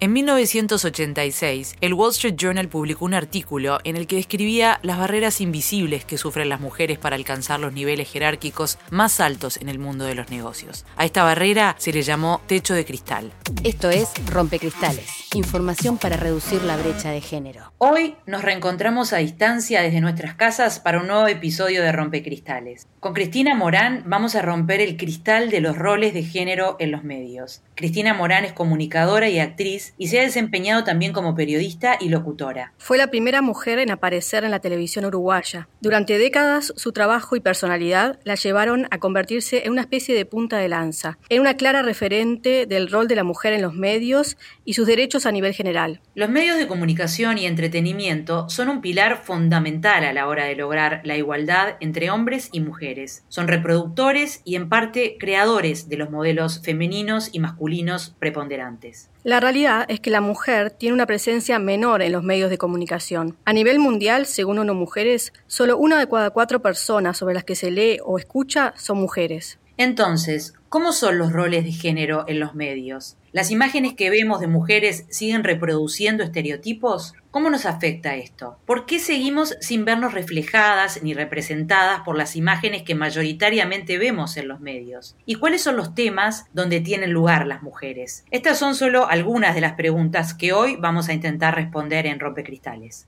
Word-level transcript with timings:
En 0.00 0.12
1986, 0.12 1.74
el 1.80 1.92
Wall 1.92 2.12
Street 2.12 2.36
Journal 2.36 2.68
publicó 2.68 3.04
un 3.04 3.14
artículo 3.14 3.80
en 3.82 3.96
el 3.96 4.06
que 4.06 4.14
describía 4.14 4.78
las 4.84 4.96
barreras 4.96 5.40
invisibles 5.40 6.04
que 6.04 6.18
sufren 6.18 6.48
las 6.48 6.60
mujeres 6.60 6.98
para 6.98 7.16
alcanzar 7.16 7.58
los 7.58 7.72
niveles 7.72 8.08
jerárquicos 8.08 8.78
más 8.90 9.18
altos 9.18 9.56
en 9.56 9.68
el 9.68 9.80
mundo 9.80 10.04
de 10.04 10.14
los 10.14 10.30
negocios. 10.30 10.86
A 10.96 11.04
esta 11.04 11.24
barrera 11.24 11.74
se 11.78 11.92
le 11.92 12.02
llamó 12.02 12.40
techo 12.46 12.74
de 12.74 12.84
cristal. 12.84 13.32
Esto 13.64 13.90
es 13.90 14.12
Rompecristales, 14.26 15.34
información 15.34 15.98
para 15.98 16.16
reducir 16.16 16.62
la 16.62 16.76
brecha 16.76 17.10
de 17.10 17.20
género. 17.20 17.72
Hoy 17.78 18.14
nos 18.24 18.42
reencontramos 18.42 19.12
a 19.12 19.16
distancia 19.16 19.82
desde 19.82 20.00
nuestras 20.00 20.36
casas 20.36 20.78
para 20.78 21.00
un 21.00 21.08
nuevo 21.08 21.26
episodio 21.26 21.82
de 21.82 21.90
Rompecristales. 21.90 22.86
Con 23.00 23.14
Cristina 23.14 23.56
Morán 23.56 24.04
vamos 24.06 24.36
a 24.36 24.42
romper 24.42 24.80
el 24.80 24.96
cristal 24.96 25.50
de 25.50 25.60
los 25.60 25.76
roles 25.76 26.14
de 26.14 26.22
género 26.22 26.76
en 26.78 26.92
los 26.92 27.02
medios. 27.02 27.62
Cristina 27.74 28.14
Morán 28.14 28.44
es 28.44 28.52
comunicadora 28.52 29.28
y 29.28 29.40
actriz 29.40 29.87
y 29.96 30.08
se 30.08 30.20
ha 30.20 30.22
desempeñado 30.22 30.84
también 30.84 31.12
como 31.12 31.34
periodista 31.34 31.96
y 32.00 32.08
locutora. 32.08 32.72
Fue 32.78 32.98
la 32.98 33.08
primera 33.08 33.42
mujer 33.42 33.78
en 33.78 33.90
aparecer 33.90 34.44
en 34.44 34.50
la 34.50 34.60
televisión 34.60 35.04
uruguaya. 35.04 35.68
Durante 35.80 36.18
décadas, 36.18 36.72
su 36.76 36.92
trabajo 36.92 37.36
y 37.36 37.40
personalidad 37.40 38.18
la 38.24 38.34
llevaron 38.34 38.86
a 38.90 38.98
convertirse 38.98 39.64
en 39.64 39.72
una 39.72 39.82
especie 39.82 40.14
de 40.14 40.24
punta 40.24 40.58
de 40.58 40.68
lanza, 40.68 41.18
en 41.28 41.40
una 41.40 41.54
clara 41.54 41.82
referente 41.82 42.66
del 42.66 42.90
rol 42.90 43.08
de 43.08 43.16
la 43.16 43.24
mujer 43.24 43.52
en 43.52 43.62
los 43.62 43.74
medios 43.74 44.36
y 44.68 44.74
sus 44.74 44.86
derechos 44.86 45.24
a 45.24 45.32
nivel 45.32 45.54
general. 45.54 46.02
Los 46.14 46.28
medios 46.28 46.58
de 46.58 46.66
comunicación 46.66 47.38
y 47.38 47.46
entretenimiento 47.46 48.50
son 48.50 48.68
un 48.68 48.82
pilar 48.82 49.22
fundamental 49.24 50.04
a 50.04 50.12
la 50.12 50.28
hora 50.28 50.44
de 50.44 50.56
lograr 50.56 51.00
la 51.04 51.16
igualdad 51.16 51.76
entre 51.80 52.10
hombres 52.10 52.50
y 52.52 52.60
mujeres. 52.60 53.24
Son 53.28 53.48
reproductores 53.48 54.42
y 54.44 54.56
en 54.56 54.68
parte 54.68 55.16
creadores 55.18 55.88
de 55.88 55.96
los 55.96 56.10
modelos 56.10 56.60
femeninos 56.62 57.30
y 57.32 57.38
masculinos 57.38 58.14
preponderantes. 58.18 59.08
La 59.24 59.40
realidad 59.40 59.86
es 59.88 60.00
que 60.00 60.10
la 60.10 60.20
mujer 60.20 60.70
tiene 60.70 60.92
una 60.92 61.06
presencia 61.06 61.58
menor 61.58 62.02
en 62.02 62.12
los 62.12 62.22
medios 62.22 62.50
de 62.50 62.58
comunicación. 62.58 63.38
A 63.46 63.54
nivel 63.54 63.78
mundial, 63.78 64.26
según 64.26 64.58
ONU 64.58 64.74
Mujeres, 64.74 65.32
solo 65.46 65.78
una 65.78 65.98
de 65.98 66.10
cada 66.10 66.28
cuatro 66.28 66.60
personas 66.60 67.16
sobre 67.16 67.32
las 67.32 67.44
que 67.44 67.56
se 67.56 67.70
lee 67.70 68.00
o 68.04 68.18
escucha 68.18 68.74
son 68.76 68.98
mujeres. 68.98 69.58
Entonces, 69.78 70.54
¿cómo 70.68 70.92
son 70.92 71.18
los 71.18 71.32
roles 71.32 71.64
de 71.64 71.72
género 71.72 72.24
en 72.28 72.40
los 72.40 72.54
medios? 72.54 73.16
¿Las 73.32 73.50
imágenes 73.50 73.94
que 73.94 74.10
vemos 74.10 74.40
de 74.40 74.46
mujeres 74.46 75.04
siguen 75.10 75.44
reproduciendo 75.44 76.22
estereotipos? 76.22 77.14
¿Cómo 77.30 77.50
nos 77.50 77.66
afecta 77.66 78.16
esto? 78.16 78.58
¿Por 78.66 78.86
qué 78.86 78.98
seguimos 78.98 79.56
sin 79.60 79.84
vernos 79.84 80.14
reflejadas 80.14 81.02
ni 81.02 81.14
representadas 81.14 82.00
por 82.00 82.16
las 82.16 82.36
imágenes 82.36 82.82
que 82.82 82.94
mayoritariamente 82.94 83.98
vemos 83.98 84.36
en 84.36 84.48
los 84.48 84.60
medios? 84.60 85.14
¿Y 85.26 85.34
cuáles 85.34 85.62
son 85.62 85.76
los 85.76 85.94
temas 85.94 86.46
donde 86.52 86.80
tienen 86.80 87.12
lugar 87.12 87.46
las 87.46 87.62
mujeres? 87.62 88.24
Estas 88.30 88.58
son 88.58 88.74
solo 88.74 89.08
algunas 89.08 89.54
de 89.54 89.60
las 89.60 89.74
preguntas 89.74 90.34
que 90.34 90.52
hoy 90.52 90.76
vamos 90.76 91.08
a 91.08 91.12
intentar 91.12 91.54
responder 91.54 92.06
en 92.06 92.18
Rompecristales. 92.18 93.06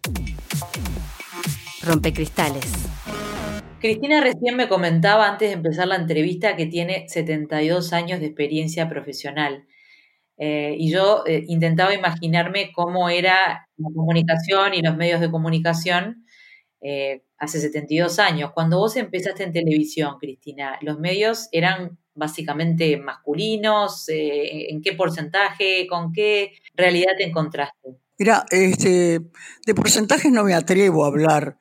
Rompecristales. 1.82 2.64
Cristina 3.80 4.20
recién 4.20 4.56
me 4.56 4.68
comentaba 4.68 5.26
antes 5.26 5.48
de 5.48 5.54
empezar 5.54 5.88
la 5.88 5.96
entrevista 5.96 6.54
que 6.54 6.66
tiene 6.66 7.08
72 7.08 7.94
años 7.94 8.20
de 8.20 8.26
experiencia 8.26 8.90
profesional. 8.90 9.66
Eh, 10.36 10.74
y 10.78 10.90
yo 10.90 11.24
eh, 11.26 11.44
intentaba 11.48 11.94
imaginarme 11.94 12.72
cómo 12.72 13.08
era 13.08 13.68
la 13.76 13.88
comunicación 13.94 14.74
y 14.74 14.82
los 14.82 14.96
medios 14.96 15.20
de 15.20 15.30
comunicación 15.30 16.26
eh, 16.82 17.22
hace 17.38 17.58
72 17.58 18.18
años. 18.18 18.52
Cuando 18.52 18.78
vos 18.78 18.96
empezaste 18.96 19.44
en 19.44 19.52
televisión, 19.52 20.18
Cristina, 20.20 20.78
¿los 20.82 20.98
medios 20.98 21.48
eran 21.50 21.98
básicamente 22.14 22.98
masculinos? 22.98 24.04
¿En 24.08 24.82
qué 24.82 24.92
porcentaje? 24.92 25.86
¿Con 25.86 26.12
qué 26.12 26.52
realidad 26.74 27.12
te 27.16 27.24
encontraste? 27.24 27.96
Mira, 28.18 28.44
este, 28.50 29.20
de 29.66 29.74
porcentajes 29.74 30.30
no 30.30 30.44
me 30.44 30.52
atrevo 30.52 31.04
a 31.04 31.08
hablar. 31.08 31.56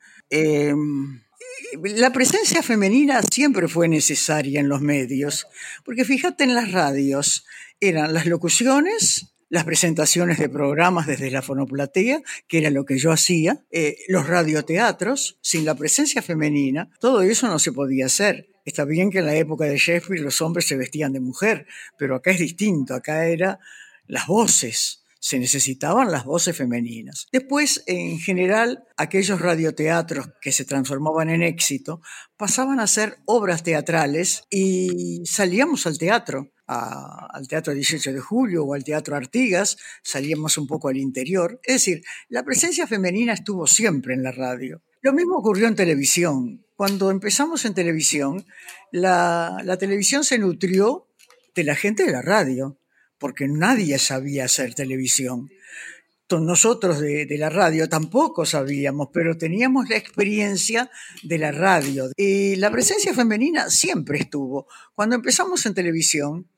La 1.82 2.12
presencia 2.12 2.62
femenina 2.62 3.20
siempre 3.22 3.68
fue 3.68 3.88
necesaria 3.88 4.60
en 4.60 4.68
los 4.68 4.80
medios, 4.80 5.46
porque 5.84 6.04
fíjate 6.04 6.44
en 6.44 6.54
las 6.54 6.72
radios, 6.72 7.44
eran 7.80 8.12
las 8.12 8.26
locuciones, 8.26 9.34
las 9.48 9.64
presentaciones 9.64 10.38
de 10.38 10.48
programas 10.48 11.06
desde 11.06 11.30
la 11.30 11.42
fonoplatea, 11.42 12.22
que 12.46 12.58
era 12.58 12.70
lo 12.70 12.84
que 12.84 12.98
yo 12.98 13.12
hacía, 13.12 13.64
eh, 13.70 13.96
los 14.08 14.26
radioteatros, 14.26 15.38
sin 15.40 15.64
la 15.64 15.74
presencia 15.74 16.22
femenina, 16.22 16.90
todo 17.00 17.22
eso 17.22 17.46
no 17.48 17.58
se 17.58 17.72
podía 17.72 18.06
hacer. 18.06 18.48
Está 18.64 18.84
bien 18.84 19.10
que 19.10 19.18
en 19.18 19.26
la 19.26 19.34
época 19.34 19.64
de 19.64 19.78
Shakespeare 19.78 20.20
los 20.20 20.40
hombres 20.42 20.66
se 20.66 20.76
vestían 20.76 21.12
de 21.12 21.20
mujer, 21.20 21.66
pero 21.98 22.14
acá 22.14 22.30
es 22.30 22.38
distinto, 22.38 22.94
acá 22.94 23.26
era 23.26 23.58
las 24.06 24.26
voces, 24.26 24.99
se 25.20 25.38
necesitaban 25.38 26.10
las 26.10 26.24
voces 26.24 26.56
femeninas. 26.56 27.28
Después, 27.30 27.84
en 27.86 28.18
general, 28.18 28.84
aquellos 28.96 29.40
radioteatros 29.40 30.30
que 30.40 30.50
se 30.50 30.64
transformaban 30.64 31.28
en 31.28 31.42
éxito 31.42 32.00
pasaban 32.36 32.80
a 32.80 32.86
ser 32.86 33.18
obras 33.26 33.62
teatrales 33.62 34.44
y 34.50 35.22
salíamos 35.26 35.86
al 35.86 35.98
teatro, 35.98 36.50
al 36.66 37.48
Teatro 37.48 37.74
18 37.74 38.12
de 38.12 38.20
Julio 38.20 38.64
o 38.64 38.74
al 38.74 38.84
Teatro 38.84 39.16
Artigas, 39.16 39.76
salíamos 40.02 40.56
un 40.56 40.66
poco 40.66 40.88
al 40.88 40.96
interior. 40.96 41.60
Es 41.64 41.76
decir, 41.76 42.02
la 42.28 42.44
presencia 42.44 42.86
femenina 42.86 43.32
estuvo 43.32 43.66
siempre 43.66 44.14
en 44.14 44.22
la 44.22 44.30
radio. 44.30 44.80
Lo 45.02 45.12
mismo 45.12 45.36
ocurrió 45.36 45.66
en 45.66 45.74
televisión. 45.74 46.64
Cuando 46.76 47.10
empezamos 47.10 47.64
en 47.64 47.74
televisión, 47.74 48.46
la, 48.92 49.76
televisión 49.78 50.24
se 50.24 50.38
nutrió 50.38 51.08
de 51.54 51.64
la 51.64 51.74
gente 51.74 52.04
de 52.04 52.12
la 52.12 52.22
radio 52.22 52.78
porque 53.20 53.46
nadie 53.46 53.98
sabía 53.98 54.46
hacer 54.46 54.74
televisión. 54.74 55.50
Nosotros 56.30 57.00
de, 57.00 57.26
la 57.38 57.50
radio 57.50 57.88
tampoco 57.88 58.46
sabíamos, 58.46 59.08
pero 59.12 59.36
teníamos 59.36 59.88
la 59.88 59.96
experiencia 59.96 60.90
de 61.22 61.38
la 61.38 61.50
radio. 61.52 62.08
Y 62.16 62.56
la 62.56 62.70
presencia 62.70 63.12
femenina 63.12 63.68
siempre 63.68 64.20
estuvo. 64.20 64.68
Cuando 64.94 65.16
empezamos 65.16 65.66
en 65.66 65.74
televisión, 65.74 66.48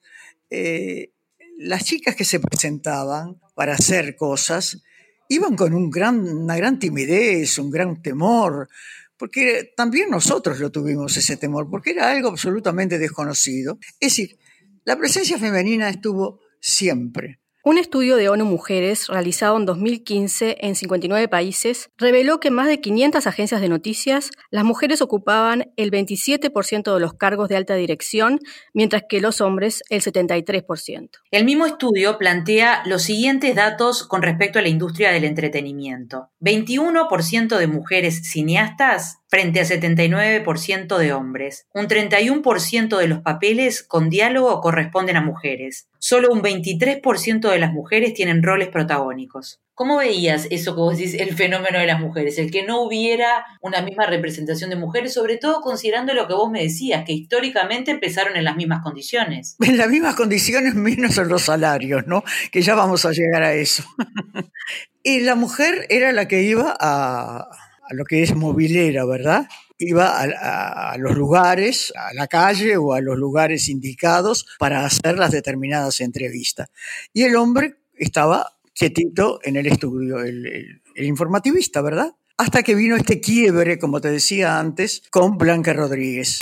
eh, 0.50 1.12
las 1.59 1.84
chicas 1.84 2.15
que 2.15 2.27
se 2.27 2.39
presentaban 2.39 3.41
para 3.55 3.75
hacer 3.75 4.15
cosas 4.15 4.83
iban 5.29 5.56
con 5.56 5.73
una 5.73 6.56
gran 6.56 6.79
timidez, 6.79 7.59
un 7.59 7.71
gran 7.71 8.03
temor, 8.03 8.69
porque 9.17 9.73
también 9.75 10.11
nosotros 10.11 10.61
lo 10.61 10.71
tuvimos 10.71 11.17
ese 11.17 11.39
temor, 11.39 11.71
porque 11.71 11.93
era 11.93 12.11
algo 12.11 12.29
absolutamente 12.29 12.99
desconocido. 12.99 13.79
Es 13.99 14.11
decir, 14.11 14.39
la 14.84 14.97
presencia 14.97 15.39
femenina 15.39 15.89
estuvo 15.89 16.41
siempre. 16.62 17.43
Un 17.65 17.78
estudio 17.78 18.17
de 18.17 18.28
ONU 18.28 18.45
Mujeres 18.45 19.06
realizado 19.06 19.56
en 19.56 19.67
2015 19.67 20.56
en 20.62 20.75
59 20.75 21.28
países 21.28 21.91
reveló 21.97 22.41
que 22.41 22.49
en 22.49 22.55
más 22.55 22.67
de 22.67 22.81
500 22.81 23.25
agencias 23.28 23.61
de 23.61 23.69
noticias 23.69 24.31
las 24.50 24.65
mujeres 24.65 25.00
ocupaban 25.00 25.71
el 25.77 25.93
27% 25.93 26.93
de 26.93 26.99
los 26.99 27.15
cargos 27.15 27.49
de 27.49 27.56
alta 27.56 27.77
dirección, 27.77 28.41
mientras 28.75 29.05
que 29.09 29.21
los 29.21 29.41
hombres 29.41 29.84
el 29.91 30.03
73%. 30.03 31.11
El 31.31 31.45
mismo 31.45 31.65
estudio 31.65 32.19
plantea 32.19 32.83
los 32.84 33.03
siguientes 33.03 33.55
datos 33.55 34.03
con 34.09 34.23
respecto 34.23 34.59
a 34.59 34.62
la 34.62 34.69
industria 34.69 35.12
del 35.12 35.23
entretenimiento. 35.23 36.31
21% 36.41 37.59
de 37.59 37.67
mujeres 37.69 38.29
cineastas 38.29 39.21
frente 39.29 39.61
a 39.61 39.65
79% 39.65 40.99
de 40.99 41.12
hombres. 41.12 41.69
Un 41.75 41.87
31% 41.87 42.99
de 42.99 43.06
los 43.06 43.21
papeles 43.21 43.84
con 43.84 44.11
diálogo 44.11 44.61
corresponden 44.61 45.17
a 45.17 45.23
mujeres. 45.23 45.87
Solo 46.04 46.32
un 46.32 46.42
23% 46.42 47.48
de 47.48 47.58
las 47.60 47.72
mujeres 47.72 48.12
tienen 48.12 48.42
roles 48.42 48.70
protagónicos. 48.70 49.60
¿Cómo 49.72 49.98
veías 49.98 50.48
eso 50.50 50.74
que 50.74 50.80
vos 50.80 50.98
decís, 50.98 51.14
el 51.14 51.36
fenómeno 51.36 51.78
de 51.78 51.86
las 51.86 52.00
mujeres? 52.00 52.38
El 52.38 52.50
que 52.50 52.64
no 52.64 52.82
hubiera 52.82 53.46
una 53.60 53.82
misma 53.82 54.06
representación 54.06 54.70
de 54.70 54.74
mujeres, 54.74 55.14
sobre 55.14 55.36
todo 55.36 55.60
considerando 55.60 56.12
lo 56.12 56.26
que 56.26 56.34
vos 56.34 56.50
me 56.50 56.60
decías, 56.60 57.04
que 57.04 57.12
históricamente 57.12 57.92
empezaron 57.92 58.36
en 58.36 58.42
las 58.42 58.56
mismas 58.56 58.82
condiciones. 58.82 59.54
En 59.62 59.78
las 59.78 59.88
mismas 59.88 60.16
condiciones, 60.16 60.74
menos 60.74 61.19
en 61.19 61.28
los 61.28 61.43
salarios, 61.43 62.05
¿no? 62.08 62.25
Que 62.50 62.62
ya 62.62 62.75
vamos 62.75 63.05
a 63.05 63.12
llegar 63.12 63.44
a 63.44 63.55
eso. 63.55 63.84
y 65.05 65.20
la 65.20 65.37
mujer 65.37 65.87
era 65.88 66.10
la 66.10 66.26
que 66.26 66.43
iba 66.43 66.76
a, 66.81 67.43
a 67.43 67.94
lo 67.94 68.05
que 68.05 68.25
es 68.25 68.34
movilera, 68.34 69.05
¿verdad? 69.05 69.46
Iba 69.84 70.20
a, 70.20 70.96
los 70.96 71.17
lugares, 71.17 71.93
a 71.96 72.14
la 72.14 72.29
calle 72.29 72.76
o 72.76 72.93
a 72.93 73.00
los 73.00 73.19
lugares 73.19 73.69
indicados 73.69 74.46
para 74.58 74.84
hacer 74.84 75.19
las 75.19 75.32
determinadas 75.32 76.00
entrevistas. 76.00 76.69
Y 77.12 77.23
el 77.23 77.37
hombre 77.37 77.79
estaba 77.94 78.58
quietito 78.75 79.40
en 79.43 79.56
el 79.56 79.67
estudio, 79.67 80.20
el, 80.20 80.82
el 80.94 81.05
informativista, 81.05 81.82
¿verdad? 81.82 82.14
Hasta 82.37 82.62
que 82.62 82.75
vino 82.75 82.96
este 82.96 83.20
quiebre, 83.20 83.79
como 83.79 84.00
te 84.00 84.11
decía 84.11 84.58
antes, 84.58 85.02
con 85.11 85.37
Blanca 85.37 85.73
Rodríguez. 85.73 86.38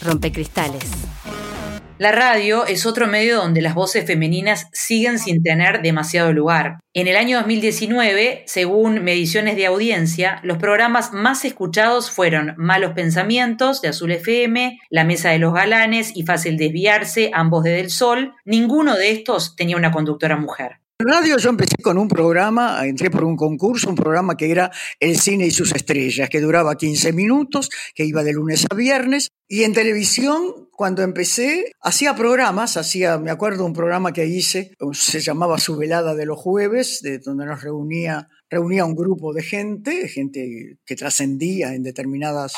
Rompecristales. 0.00 0.84
La 1.96 2.10
radio 2.10 2.66
es 2.66 2.86
otro 2.86 3.06
medio 3.06 3.36
donde 3.36 3.62
las 3.62 3.76
voces 3.76 4.04
femeninas 4.04 4.66
siguen 4.72 5.20
sin 5.20 5.44
tener 5.44 5.80
demasiado 5.80 6.32
lugar. 6.32 6.80
En 6.92 7.06
el 7.06 7.14
año 7.14 7.38
2019, 7.38 8.42
según 8.48 9.04
mediciones 9.04 9.54
de 9.54 9.66
audiencia, 9.66 10.40
los 10.42 10.58
programas 10.58 11.12
más 11.12 11.44
escuchados 11.44 12.10
fueron 12.10 12.54
Malos 12.56 12.94
Pensamientos 12.94 13.80
de 13.80 13.88
Azul 13.88 14.10
FM, 14.10 14.80
La 14.90 15.04
Mesa 15.04 15.30
de 15.30 15.38
los 15.38 15.54
Galanes 15.54 16.16
y 16.16 16.24
Fácil 16.24 16.56
Desviarse, 16.56 17.30
ambos 17.32 17.62
de 17.62 17.70
Del 17.70 17.90
Sol. 17.90 18.34
Ninguno 18.44 18.96
de 18.96 19.12
estos 19.12 19.54
tenía 19.54 19.76
una 19.76 19.92
conductora 19.92 20.36
mujer. 20.36 20.80
Radio 21.06 21.36
yo 21.36 21.50
empecé 21.50 21.76
con 21.82 21.98
un 21.98 22.08
programa, 22.08 22.86
entré 22.86 23.10
por 23.10 23.24
un 23.24 23.36
concurso, 23.36 23.90
un 23.90 23.94
programa 23.94 24.38
que 24.38 24.50
era 24.50 24.70
El 24.98 25.18
cine 25.18 25.44
y 25.46 25.50
sus 25.50 25.74
estrellas, 25.74 26.30
que 26.30 26.40
duraba 26.40 26.78
15 26.78 27.12
minutos, 27.12 27.68
que 27.94 28.06
iba 28.06 28.24
de 28.24 28.32
lunes 28.32 28.64
a 28.70 28.74
viernes. 28.74 29.28
Y 29.46 29.64
en 29.64 29.74
televisión, 29.74 30.70
cuando 30.72 31.02
empecé, 31.02 31.72
hacía 31.82 32.16
programas, 32.16 32.78
hacía, 32.78 33.18
me 33.18 33.30
acuerdo, 33.30 33.66
un 33.66 33.74
programa 33.74 34.14
que 34.14 34.24
hice, 34.24 34.72
se 34.92 35.20
llamaba 35.20 35.58
Su 35.58 35.76
velada 35.76 36.14
de 36.14 36.24
los 36.24 36.38
jueves, 36.38 37.02
de 37.02 37.18
donde 37.18 37.44
nos 37.44 37.62
reunía, 37.62 38.28
reunía 38.48 38.86
un 38.86 38.94
grupo 38.94 39.34
de 39.34 39.42
gente, 39.42 40.08
gente 40.08 40.78
que 40.86 40.96
trascendía 40.96 41.74
en 41.74 41.82
determinadas 41.82 42.54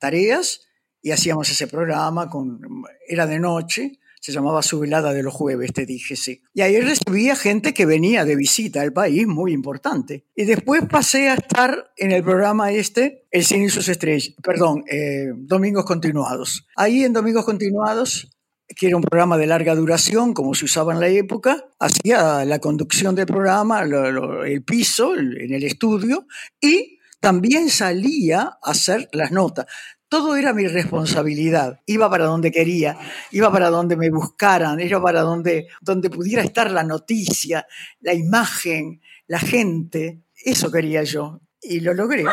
tareas, 0.00 0.62
y 1.00 1.12
hacíamos 1.12 1.48
ese 1.48 1.68
programa, 1.68 2.28
con, 2.28 2.58
era 3.06 3.28
de 3.28 3.38
noche, 3.38 4.00
se 4.24 4.32
llamaba 4.32 4.62
Su 4.62 4.80
de 4.80 5.22
los 5.22 5.34
jueves, 5.34 5.74
te 5.74 5.84
dije, 5.84 6.16
sí. 6.16 6.40
Y 6.54 6.62
ahí 6.62 6.80
recibía 6.80 7.36
gente 7.36 7.74
que 7.74 7.84
venía 7.84 8.24
de 8.24 8.36
visita 8.36 8.80
al 8.80 8.90
país, 8.90 9.26
muy 9.26 9.52
importante. 9.52 10.24
Y 10.34 10.44
después 10.44 10.80
pasé 10.90 11.28
a 11.28 11.34
estar 11.34 11.92
en 11.98 12.10
el 12.10 12.24
programa 12.24 12.72
este, 12.72 13.26
El 13.30 13.44
Cine 13.44 13.66
y 13.66 13.68
sus 13.68 13.86
estrellas, 13.86 14.34
perdón, 14.42 14.82
eh, 14.90 15.26
Domingos 15.36 15.84
Continuados. 15.84 16.66
Ahí 16.74 17.04
en 17.04 17.12
Domingos 17.12 17.44
Continuados 17.44 18.30
que 18.66 18.86
era 18.86 18.96
un 18.96 19.02
programa 19.02 19.36
de 19.36 19.46
larga 19.46 19.74
duración, 19.74 20.32
como 20.32 20.54
se 20.54 20.64
usaba 20.64 20.94
en 20.94 21.00
la 21.00 21.08
época, 21.08 21.66
hacía 21.78 22.46
la 22.46 22.60
conducción 22.60 23.14
del 23.14 23.26
programa, 23.26 23.82
el 23.82 24.64
piso 24.64 25.14
en 25.14 25.52
el 25.52 25.64
estudio, 25.64 26.26
y 26.62 26.98
también 27.20 27.68
salía 27.68 28.40
a 28.40 28.70
hacer 28.70 29.08
las 29.12 29.32
notas 29.32 29.66
todo 30.08 30.36
era 30.36 30.52
mi 30.52 30.66
responsabilidad. 30.66 31.80
Iba 31.86 32.08
para 32.10 32.26
donde 32.26 32.50
quería, 32.50 32.96
iba 33.30 33.50
para 33.50 33.70
donde 33.70 33.96
me 33.96 34.10
buscaran, 34.10 34.80
iba 34.80 35.02
para 35.02 35.22
donde, 35.22 35.68
donde 35.80 36.10
pudiera 36.10 36.42
estar 36.42 36.70
la 36.70 36.84
noticia, 36.84 37.66
la 38.00 38.14
imagen, 38.14 39.00
la 39.26 39.38
gente. 39.38 40.22
Eso 40.44 40.70
quería 40.70 41.02
yo. 41.02 41.40
Y 41.66 41.80
lo 41.80 41.94
logré, 41.94 42.24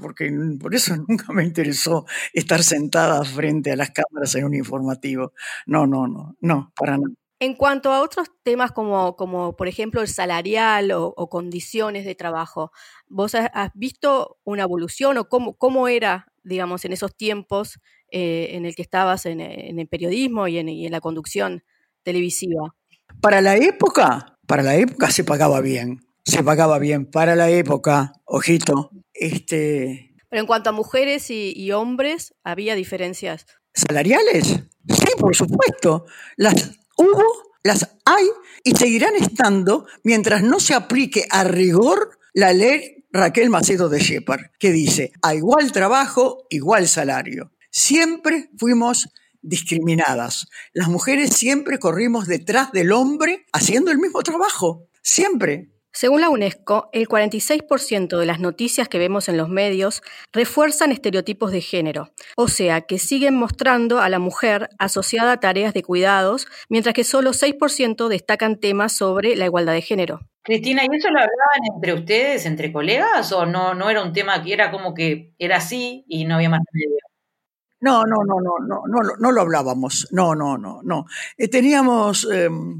porque 0.00 0.32
por 0.60 0.72
eso 0.72 0.94
nunca 1.08 1.32
me 1.32 1.42
interesó 1.42 2.06
estar 2.32 2.62
sentada 2.62 3.24
frente 3.24 3.72
a 3.72 3.76
las 3.76 3.90
cámaras 3.90 4.34
en 4.36 4.44
un 4.44 4.54
informativo. 4.54 5.32
No, 5.66 5.86
no, 5.86 6.06
no, 6.06 6.36
no, 6.40 6.72
para 6.76 6.96
nada. 6.96 7.12
En 7.40 7.54
cuanto 7.54 7.92
a 7.92 8.00
otros 8.00 8.28
temas 8.42 8.72
como, 8.72 9.14
como 9.14 9.54
por 9.54 9.68
ejemplo 9.68 10.00
el 10.00 10.08
salarial 10.08 10.90
o, 10.92 11.28
condiciones 11.28 12.04
de 12.04 12.16
trabajo, 12.16 12.72
¿vos 13.06 13.34
has, 13.36 13.70
visto 13.74 14.38
una 14.42 14.64
evolución 14.64 15.18
o 15.18 15.28
cómo, 15.28 15.56
cómo 15.56 15.86
era 15.86 16.32
digamos, 16.48 16.84
en 16.84 16.92
esos 16.92 17.14
tiempos 17.14 17.78
eh, 18.10 18.50
en 18.52 18.64
el 18.64 18.74
que 18.74 18.82
estabas 18.82 19.26
en, 19.26 19.40
el 19.40 19.88
periodismo 19.88 20.48
y 20.48 20.58
en, 20.58 20.90
la 20.90 21.00
conducción 21.00 21.62
televisiva? 22.02 22.74
Para 23.20 23.40
la 23.40 23.56
época, 23.56 24.38
para 24.46 24.62
la 24.62 24.76
época 24.76 25.10
se 25.10 25.24
pagaba 25.24 25.60
bien, 25.60 26.00
se 26.24 26.42
pagaba 26.42 26.78
bien. 26.78 27.06
Para 27.06 27.36
la 27.36 27.50
época, 27.50 28.12
ojito, 28.24 28.90
este... 29.12 30.14
Pero 30.30 30.40
en 30.40 30.46
cuanto 30.46 30.70
a 30.70 30.72
mujeres 30.72 31.30
y, 31.30 31.72
hombres, 31.72 32.34
¿había 32.44 32.74
diferencias? 32.74 33.46
¿Salariales? 33.72 34.46
Sí, 34.46 35.12
por 35.18 35.34
supuesto. 35.34 36.04
Las 36.36 36.78
hubo, 36.98 37.24
las 37.62 37.96
hay 38.04 38.26
y 38.62 38.72
seguirán 38.72 39.14
estando 39.14 39.86
mientras 40.02 40.42
no 40.42 40.60
se 40.60 40.74
aplique 40.74 41.24
a 41.30 41.44
rigor 41.44 42.18
la 42.34 42.52
ley 42.52 42.97
Raquel 43.10 43.50
Macedo 43.50 43.88
de 43.88 44.00
Shepard, 44.00 44.50
que 44.58 44.70
dice, 44.70 45.12
a 45.22 45.34
igual 45.34 45.72
trabajo, 45.72 46.46
igual 46.50 46.88
salario. 46.88 47.52
Siempre 47.70 48.50
fuimos 48.56 49.08
discriminadas. 49.40 50.48
Las 50.72 50.88
mujeres 50.88 51.34
siempre 51.34 51.78
corrimos 51.78 52.26
detrás 52.26 52.72
del 52.72 52.92
hombre 52.92 53.46
haciendo 53.52 53.90
el 53.90 53.98
mismo 53.98 54.22
trabajo. 54.22 54.88
Siempre. 55.02 55.70
Según 55.92 56.20
la 56.20 56.28
UNESCO, 56.28 56.90
el 56.92 57.08
46% 57.08 58.18
de 58.18 58.26
las 58.26 58.40
noticias 58.40 58.88
que 58.88 58.98
vemos 58.98 59.28
en 59.28 59.36
los 59.36 59.48
medios 59.48 60.02
refuerzan 60.32 60.92
estereotipos 60.92 61.50
de 61.50 61.60
género, 61.60 62.12
o 62.36 62.48
sea, 62.48 62.82
que 62.82 62.98
siguen 62.98 63.34
mostrando 63.34 64.00
a 64.00 64.08
la 64.08 64.18
mujer 64.18 64.68
asociada 64.78 65.32
a 65.32 65.40
tareas 65.40 65.74
de 65.74 65.82
cuidados, 65.82 66.46
mientras 66.68 66.94
que 66.94 67.04
solo 67.04 67.32
6% 67.32 68.08
destacan 68.08 68.60
temas 68.60 68.92
sobre 68.92 69.34
la 69.34 69.46
igualdad 69.46 69.72
de 69.72 69.82
género. 69.82 70.20
Cristina, 70.42 70.82
¿y 70.82 70.96
eso 70.96 71.10
lo 71.10 71.18
hablaban 71.18 71.74
entre 71.74 71.94
ustedes, 71.94 72.46
entre 72.46 72.72
colegas, 72.72 73.32
o 73.32 73.44
no, 73.44 73.74
no 73.74 73.90
era 73.90 74.02
un 74.02 74.12
tema 74.12 74.42
que 74.42 74.52
era 74.52 74.70
como 74.70 74.94
que 74.94 75.34
era 75.38 75.56
así 75.56 76.04
y 76.08 76.24
no 76.24 76.36
había 76.36 76.48
más 76.50 76.62
medio? 76.72 76.96
No, 77.80 78.04
no, 78.04 78.16
no, 78.26 78.40
no, 78.40 78.54
no, 78.66 78.82
no, 78.86 79.16
no 79.18 79.32
lo 79.32 79.40
hablábamos, 79.40 80.08
no, 80.10 80.34
no, 80.34 80.58
no, 80.58 80.80
no. 80.82 81.04
Eh, 81.36 81.48
teníamos 81.48 82.26
em, 82.30 82.72
eh, 82.72 82.78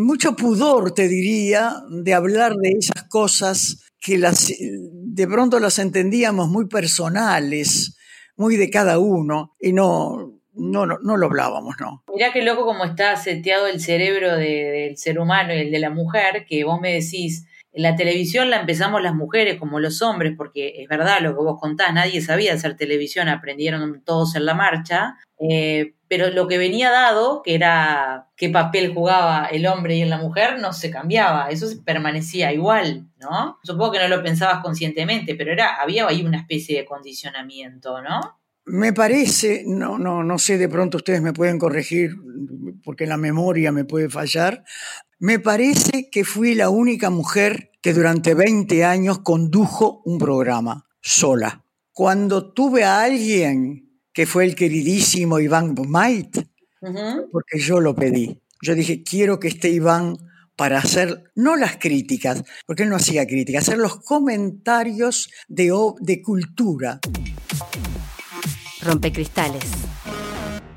mucho 0.00 0.36
pudor, 0.36 0.92
te 0.92 1.08
diría, 1.08 1.72
de 1.90 2.14
hablar 2.14 2.54
de 2.54 2.70
esas 2.78 3.04
cosas 3.04 3.88
que 4.00 4.18
las, 4.18 4.52
de 4.58 5.26
pronto 5.26 5.58
las 5.60 5.78
entendíamos 5.78 6.48
muy 6.48 6.66
personales, 6.66 7.96
muy 8.36 8.56
de 8.56 8.70
cada 8.70 8.98
uno, 8.98 9.54
y 9.60 9.72
no, 9.72 10.38
no, 10.54 10.86
no, 10.86 10.98
no 11.02 11.16
lo 11.16 11.26
hablábamos, 11.26 11.76
no. 11.80 12.04
Mirá 12.14 12.32
qué 12.32 12.42
loco 12.42 12.64
como 12.64 12.84
está 12.84 13.16
seteado 13.16 13.66
el 13.66 13.80
cerebro 13.80 14.36
del 14.36 14.96
ser 14.96 15.18
humano 15.18 15.54
y 15.54 15.58
el 15.58 15.70
de 15.70 15.78
la 15.78 15.90
mujer, 15.90 16.44
que 16.48 16.64
vos 16.64 16.80
me 16.80 16.92
decís, 16.92 17.46
en 17.72 17.82
la 17.82 17.96
televisión 17.96 18.50
la 18.50 18.60
empezamos 18.60 19.02
las 19.02 19.14
mujeres 19.14 19.58
como 19.58 19.80
los 19.80 20.02
hombres, 20.02 20.34
porque 20.36 20.82
es 20.82 20.88
verdad 20.88 21.20
lo 21.20 21.30
que 21.30 21.42
vos 21.42 21.60
contás, 21.60 21.92
nadie 21.94 22.20
sabía 22.20 22.54
hacer 22.54 22.76
televisión, 22.76 23.28
aprendieron 23.28 24.02
todos 24.04 24.34
en 24.36 24.46
la 24.46 24.54
marcha, 24.54 25.16
eh, 25.38 25.94
pero 26.08 26.30
lo 26.30 26.48
que 26.48 26.58
venía 26.58 26.90
dado, 26.90 27.42
que 27.42 27.54
era 27.54 28.28
qué 28.36 28.48
papel 28.48 28.94
jugaba 28.94 29.46
el 29.46 29.66
hombre 29.66 29.96
y 29.96 30.04
la 30.04 30.18
mujer, 30.18 30.58
no 30.58 30.72
se 30.72 30.90
cambiaba, 30.90 31.50
eso 31.50 31.66
permanecía 31.84 32.52
igual, 32.52 33.06
¿no? 33.20 33.58
Supongo 33.62 33.92
que 33.92 33.98
no 33.98 34.08
lo 34.08 34.22
pensabas 34.22 34.62
conscientemente, 34.62 35.34
pero 35.34 35.52
era, 35.52 35.76
había 35.76 36.06
ahí 36.06 36.24
una 36.24 36.38
especie 36.38 36.78
de 36.78 36.86
condicionamiento, 36.86 38.00
¿no? 38.00 38.40
Me 38.64 38.92
parece, 38.92 39.64
no, 39.66 39.98
no, 39.98 40.22
no 40.22 40.38
sé, 40.38 40.58
de 40.58 40.68
pronto 40.68 40.98
ustedes 40.98 41.22
me 41.22 41.32
pueden 41.32 41.58
corregir 41.58 42.16
porque 42.84 43.06
la 43.06 43.16
memoria 43.16 43.72
me 43.72 43.84
puede 43.84 44.08
fallar. 44.08 44.64
Me 45.18 45.38
parece 45.38 46.10
que 46.10 46.24
fui 46.24 46.54
la 46.54 46.68
única 46.68 47.10
mujer 47.10 47.70
que 47.80 47.94
durante 47.94 48.34
20 48.34 48.84
años 48.84 49.20
condujo 49.20 50.02
un 50.04 50.18
programa 50.18 50.86
sola. 51.00 51.64
Cuando 51.92 52.52
tuve 52.52 52.84
a 52.84 53.00
alguien 53.00 53.87
que 54.18 54.26
fue 54.26 54.44
el 54.44 54.56
queridísimo 54.56 55.38
Iván 55.38 55.76
Mait, 55.86 56.44
porque 57.30 57.60
yo 57.60 57.78
lo 57.78 57.94
pedí. 57.94 58.42
Yo 58.60 58.74
dije, 58.74 59.04
quiero 59.04 59.38
que 59.38 59.46
esté 59.46 59.68
Iván 59.68 60.16
para 60.56 60.78
hacer, 60.78 61.30
no 61.36 61.54
las 61.54 61.76
críticas, 61.76 62.42
porque 62.66 62.82
él 62.82 62.88
no 62.88 62.96
hacía 62.96 63.28
críticas, 63.28 63.68
hacer 63.68 63.78
los 63.78 64.00
comentarios 64.02 65.30
de, 65.46 65.72
de 66.00 66.20
cultura. 66.20 66.98
Rompecristales. 68.82 69.62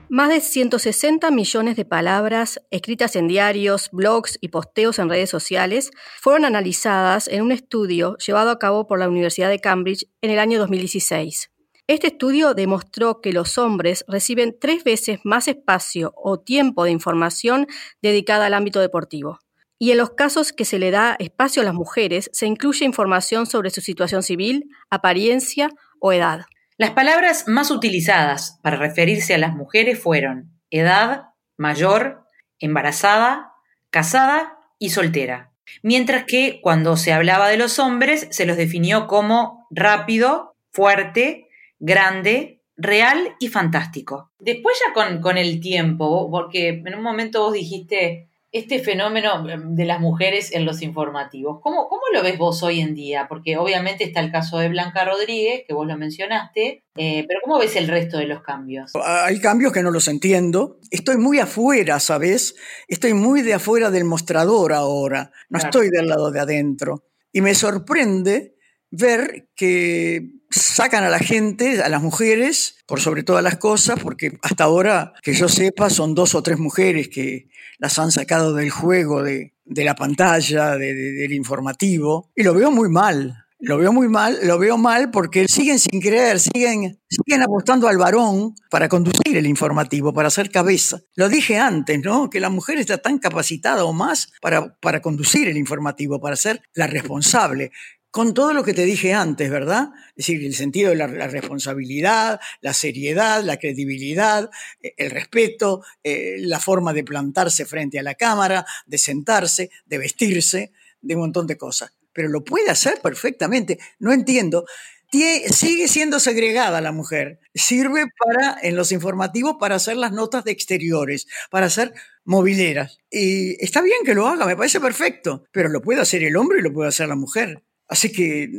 Más 0.08 0.30
de 0.30 0.40
160 0.40 1.32
millones 1.32 1.76
de 1.78 1.86
palabras 1.86 2.62
escritas 2.70 3.16
en 3.16 3.28
diarios, 3.28 3.90
blogs 3.92 4.38
y 4.40 4.50
posteos 4.50 5.00
en 5.00 5.10
redes 5.10 5.32
sociales 5.32 5.90
fueron 6.20 6.46
analizadas 6.46 7.28
en 7.28 7.42
un 7.42 7.52
estudio 7.52 8.18
llevado 8.18 8.52
a 8.52 8.60
cabo 8.60 8.86
por 8.86 9.00
la 9.00 9.10
Universidad 9.10 9.50
de 9.50 9.60
Cambridge 9.60 10.06
en 10.22 10.30
el 10.30 10.38
año 10.38 10.60
2016. 10.60 11.51
Este 11.92 12.08
estudio 12.08 12.54
demostró 12.54 13.20
que 13.20 13.34
los 13.34 13.58
hombres 13.58 14.06
reciben 14.08 14.56
tres 14.58 14.86
veces 14.86 15.20
más 15.26 15.50
espacio 15.50 16.14
o 16.16 16.40
tiempo 16.40 16.86
de 16.86 16.92
información 16.92 17.68
dedicada 18.02 18.46
al 18.46 18.54
ámbito 18.54 18.80
deportivo. 18.80 19.40
Y 19.78 19.92
en 19.92 19.98
los 19.98 20.12
casos 20.12 20.54
que 20.54 20.64
se 20.64 20.80
le 20.80 20.90
da 20.90 21.18
espacio 21.20 21.62
a 21.62 21.66
las 21.66 21.74
mujeres, 21.74 22.30
se 22.32 22.46
incluye 22.46 22.86
información 22.86 23.46
sobre 23.46 23.72
su 23.72 23.82
situación 23.82 24.24
civil, 24.24 24.70
apariencia 24.90 25.70
o 26.00 26.14
edad. 26.14 26.46
Las 26.78 26.92
palabras 26.92 27.50
más 27.50 27.72
utilizadas 27.72 28.58
para 28.64 28.78
referirse 28.78 29.34
a 29.34 29.38
las 29.38 29.54
mujeres 29.54 30.00
fueron 30.00 30.50
edad, 30.70 31.24
mayor, 31.58 32.24
embarazada, 32.60 33.52
casada 33.90 34.60
y 34.80 34.92
soltera. 34.92 35.52
Mientras 35.84 36.24
que 36.24 36.62
cuando 36.64 36.96
se 36.96 37.12
hablaba 37.12 37.50
de 37.50 37.58
los 37.58 37.80
hombres 37.80 38.30
se 38.32 38.46
los 38.46 38.56
definió 38.56 39.08
como 39.08 39.68
rápido, 39.72 40.56
fuerte, 40.72 41.50
grande, 41.82 42.62
real 42.78 43.36
y 43.40 43.50
fantástico. 43.50 44.32
Después 44.40 44.78
ya 44.86 44.94
con, 44.94 45.20
con 45.20 45.38
el 45.38 45.60
tiempo, 45.60 46.30
porque 46.32 46.70
en 46.70 46.96
un 46.96 47.04
momento 47.04 47.42
vos 47.42 47.54
dijiste 47.54 48.30
este 48.52 48.80
fenómeno 48.80 49.50
em, 49.50 49.76
de 49.76 49.86
las 49.86 50.00
mujeres 50.00 50.52
en 50.54 50.66
los 50.66 50.82
informativos. 50.82 51.60
¿Cómo, 51.62 51.88
¿Cómo, 51.88 52.02
lo 52.14 52.22
ves 52.22 52.38
vos 52.38 52.62
hoy 52.64 52.82
en 52.82 52.94
día? 52.94 53.28
Porque 53.30 53.58
obviamente 53.58 54.04
está 54.04 54.20
el 54.20 54.32
caso 54.32 54.58
de 54.58 54.68
Blanca 54.68 55.06
Rodríguez, 55.06 55.64
que 55.66 55.74
vos 55.74 55.88
lo 55.88 55.98
mencionaste, 55.98 56.84
eh, 56.98 57.26
pero 57.28 57.40
¿cómo 57.44 57.60
ves 57.60 57.76
el 57.78 57.88
resto 57.88 58.18
de 58.18 58.26
los 58.26 58.42
cambios? 58.42 58.92
Hay 58.96 59.40
cambios 59.40 59.72
que 59.72 59.84
no 59.84 59.92
los 59.92 60.08
entiendo. 60.10 60.80
Estoy 60.92 61.18
muy 61.18 61.40
afuera, 61.40 62.00
¿sabes? 62.00 62.56
Estoy 62.90 63.14
muy 63.14 63.42
de 63.42 63.54
afuera 63.54 63.90
del 63.90 64.04
mostrador 64.04 64.74
ahora, 64.74 65.32
no 65.50 65.58
estoy 65.58 65.90
del 65.90 66.08
lado 66.08 66.30
de 66.32 66.42
adentro. 66.42 67.06
Y 67.32 67.40
me 67.40 67.56
sorprende 67.56 68.56
ver 68.92 69.50
que 69.56 70.30
sacan 70.50 71.04
a 71.04 71.10
la 71.10 71.20
gente, 71.20 71.82
a 71.82 71.90
las 71.90 72.04
mujeres, 72.04 72.76
por 72.86 73.00
sobre 73.00 73.24
todas 73.24 73.44
las 73.44 73.58
cosas, 73.58 74.00
porque 74.00 74.38
hasta 74.44 74.66
ahora, 74.66 75.14
que 75.24 75.34
yo 75.34 75.48
sepa, 75.48 75.90
son 75.90 76.14
dos 76.14 76.36
o 76.36 76.44
tres 76.44 76.60
mujeres 76.60 77.08
que 77.08 77.48
las 77.80 77.98
han 77.98 78.12
sacado 78.12 78.54
del 78.54 78.70
juego, 78.70 79.24
de, 79.24 79.54
la 79.66 79.96
pantalla, 79.96 80.76
del 80.76 81.34
informativo, 81.34 82.30
y 82.36 82.44
lo 82.44 82.54
veo 82.54 82.70
muy 82.70 82.90
mal. 82.90 83.38
Lo 83.64 83.78
veo 83.78 83.94
muy 83.94 84.08
mal, 84.08 84.40
lo 84.42 84.58
veo 84.58 84.76
mal 84.76 85.12
porque 85.12 85.48
siguen 85.48 85.78
sin 85.78 86.02
creer, 86.02 86.40
siguen, 86.40 87.00
siguen 87.08 87.44
apostando 87.44 87.88
al 87.88 88.00
varón 88.00 88.56
para 88.72 88.90
conducir 88.90 89.38
el 89.38 89.46
informativo, 89.46 90.14
para 90.14 90.30
hacer 90.30 90.50
cabeza. 90.50 91.02
Lo 91.14 91.30
dije 91.30 91.60
antes, 91.60 92.00
¿no? 92.04 92.32
Que 92.32 92.40
la 92.40 92.50
mujer 92.50 92.80
está 92.80 92.98
tan 92.98 93.20
capacitada 93.20 93.86
o 93.86 93.94
más 93.94 94.32
para, 94.42 94.74
para 94.80 95.04
conducir 95.04 95.48
el 95.48 95.58
informativo, 95.58 96.20
para 96.20 96.36
ser 96.38 96.64
la 96.74 96.88
responsable 96.88 97.72
con 98.12 98.34
todo 98.34 98.54
lo 98.54 98.64
que 98.64 98.74
te 98.74 98.84
dije 98.84 99.14
antes, 99.14 99.50
¿verdad? 99.50 99.90
Es 100.10 100.28
decir, 100.28 100.46
el 100.46 100.54
sentido 100.54 100.90
de 100.90 100.98
la, 100.98 101.08
responsabilidad, 101.08 102.42
la 102.60 102.74
seriedad, 102.74 103.42
la 103.42 103.58
credibilidad, 103.58 104.50
eh, 104.84 104.94
el 104.98 105.12
respeto, 105.12 105.82
eh, 106.04 106.36
la 106.40 106.60
forma 106.60 106.94
de 106.94 107.06
plantarse 107.06 107.66
frente 107.66 107.98
a 108.00 108.04
la 108.04 108.16
cámara, 108.16 108.66
de 108.86 108.98
sentarse, 108.98 109.72
de 109.86 109.98
vestirse, 109.98 110.74
de 111.02 111.16
un 111.16 111.22
montón 111.22 111.48
de 111.48 111.58
cosas. 111.58 111.94
Pero 112.12 112.28
lo 112.28 112.44
puede 112.44 112.70
hacer 112.70 113.00
perfectamente. 113.02 113.80
No 114.00 114.12
entiendo. 114.12 114.66
sigue 115.10 115.88
siendo 115.88 116.20
segregada 116.20 116.82
la 116.82 116.92
mujer. 116.92 117.40
Sirve 117.56 118.06
para, 118.18 118.58
en 118.62 118.76
los 118.76 118.92
informativos, 118.92 119.56
para 119.58 119.76
hacer 119.76 119.96
las 119.96 120.12
notas 120.12 120.44
de 120.44 120.52
exteriores, 120.52 121.28
para 121.50 121.68
hacer 121.68 121.94
mobileras. 122.26 123.00
Y 123.10 123.64
está 123.64 123.82
bien 123.82 124.00
que 124.06 124.14
lo 124.14 124.28
haga, 124.28 124.46
me 124.46 124.58
parece 124.58 124.82
perfecto. 124.82 125.46
Pero 125.54 125.70
lo 125.70 125.82
puede 125.82 126.02
hacer 126.02 126.24
el 126.24 126.36
hombre 126.36 126.60
y 126.60 126.62
lo 126.62 126.74
puede 126.74 126.90
hacer 126.90 127.08
la 127.08 127.16
mujer. 127.16 127.64
Así 127.92 128.10
que 128.10 128.50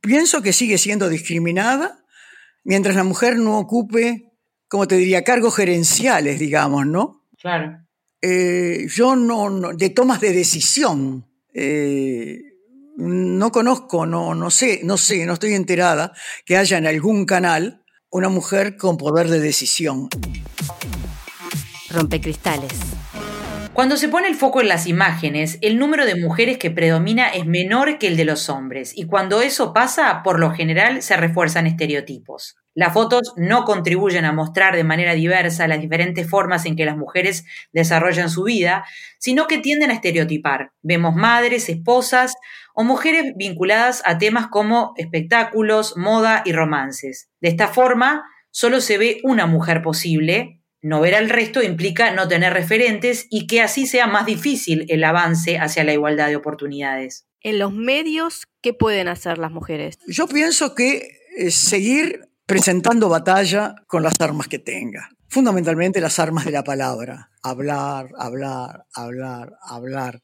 pienso 0.00 0.40
que 0.40 0.54
sigue 0.54 0.78
siendo 0.78 1.10
discriminada 1.10 2.02
mientras 2.64 2.96
la 2.96 3.04
mujer 3.04 3.36
no 3.36 3.58
ocupe, 3.58 4.32
como 4.66 4.88
te 4.88 4.96
diría, 4.96 5.22
cargos 5.24 5.54
gerenciales, 5.54 6.38
digamos, 6.38 6.86
¿no? 6.86 7.28
Claro. 7.38 7.84
Eh, 8.22 8.86
yo 8.88 9.14
no, 9.14 9.74
de 9.74 9.90
tomas 9.90 10.22
de 10.22 10.32
decisión, 10.32 11.26
eh, 11.52 12.40
no 12.96 13.52
conozco, 13.52 14.06
no, 14.06 14.34
no 14.34 14.50
sé, 14.50 14.80
no 14.84 14.96
sé, 14.96 15.26
no 15.26 15.34
estoy 15.34 15.52
enterada 15.52 16.14
que 16.46 16.56
haya 16.56 16.78
en 16.78 16.86
algún 16.86 17.26
canal 17.26 17.84
una 18.08 18.30
mujer 18.30 18.78
con 18.78 18.96
poder 18.96 19.28
de 19.28 19.38
decisión. 19.38 20.08
Rompecristales. 21.90 22.72
Cuando 23.76 23.98
se 23.98 24.08
pone 24.08 24.26
el 24.26 24.36
foco 24.36 24.62
en 24.62 24.68
las 24.68 24.86
imágenes, 24.86 25.58
el 25.60 25.78
número 25.78 26.06
de 26.06 26.18
mujeres 26.18 26.56
que 26.56 26.70
predomina 26.70 27.28
es 27.28 27.44
menor 27.44 27.98
que 27.98 28.06
el 28.06 28.16
de 28.16 28.24
los 28.24 28.48
hombres, 28.48 28.96
y 28.96 29.04
cuando 29.04 29.42
eso 29.42 29.74
pasa, 29.74 30.22
por 30.22 30.40
lo 30.40 30.50
general 30.50 31.02
se 31.02 31.14
refuerzan 31.14 31.66
estereotipos. 31.66 32.56
Las 32.72 32.94
fotos 32.94 33.34
no 33.36 33.66
contribuyen 33.66 34.24
a 34.24 34.32
mostrar 34.32 34.76
de 34.76 34.82
manera 34.82 35.12
diversa 35.12 35.68
las 35.68 35.78
diferentes 35.78 36.26
formas 36.26 36.64
en 36.64 36.74
que 36.74 36.86
las 36.86 36.96
mujeres 36.96 37.44
desarrollan 37.70 38.30
su 38.30 38.44
vida, 38.44 38.86
sino 39.18 39.46
que 39.46 39.58
tienden 39.58 39.90
a 39.90 39.94
estereotipar. 39.94 40.72
Vemos 40.80 41.14
madres, 41.14 41.68
esposas 41.68 42.34
o 42.74 42.82
mujeres 42.82 43.34
vinculadas 43.36 44.00
a 44.06 44.16
temas 44.16 44.46
como 44.46 44.94
espectáculos, 44.96 45.98
moda 45.98 46.40
y 46.46 46.52
romances. 46.52 47.28
De 47.42 47.50
esta 47.50 47.68
forma, 47.68 48.24
solo 48.50 48.80
se 48.80 48.96
ve 48.96 49.20
una 49.22 49.44
mujer 49.44 49.82
posible, 49.82 50.62
no 50.82 51.00
ver 51.00 51.14
al 51.14 51.28
resto 51.28 51.62
implica 51.62 52.12
no 52.12 52.28
tener 52.28 52.52
referentes 52.52 53.26
y 53.30 53.46
que 53.46 53.62
así 53.62 53.86
sea 53.86 54.06
más 54.06 54.26
difícil 54.26 54.86
el 54.88 55.04
avance 55.04 55.58
hacia 55.58 55.84
la 55.84 55.92
igualdad 55.92 56.28
de 56.28 56.36
oportunidades. 56.36 57.26
En 57.40 57.58
los 57.58 57.72
medios, 57.72 58.46
¿qué 58.60 58.72
pueden 58.72 59.08
hacer 59.08 59.38
las 59.38 59.50
mujeres? 59.50 59.98
Yo 60.06 60.26
pienso 60.26 60.74
que 60.74 61.18
eh, 61.36 61.50
seguir 61.50 62.28
presentando 62.46 63.08
batalla 63.08 63.74
con 63.86 64.02
las 64.02 64.14
armas 64.20 64.48
que 64.48 64.58
tenga. 64.58 65.10
Fundamentalmente 65.28 66.00
las 66.00 66.18
armas 66.18 66.44
de 66.44 66.52
la 66.52 66.64
palabra. 66.64 67.30
Hablar, 67.42 68.10
hablar, 68.18 68.86
hablar, 68.94 69.52
hablar 69.62 70.22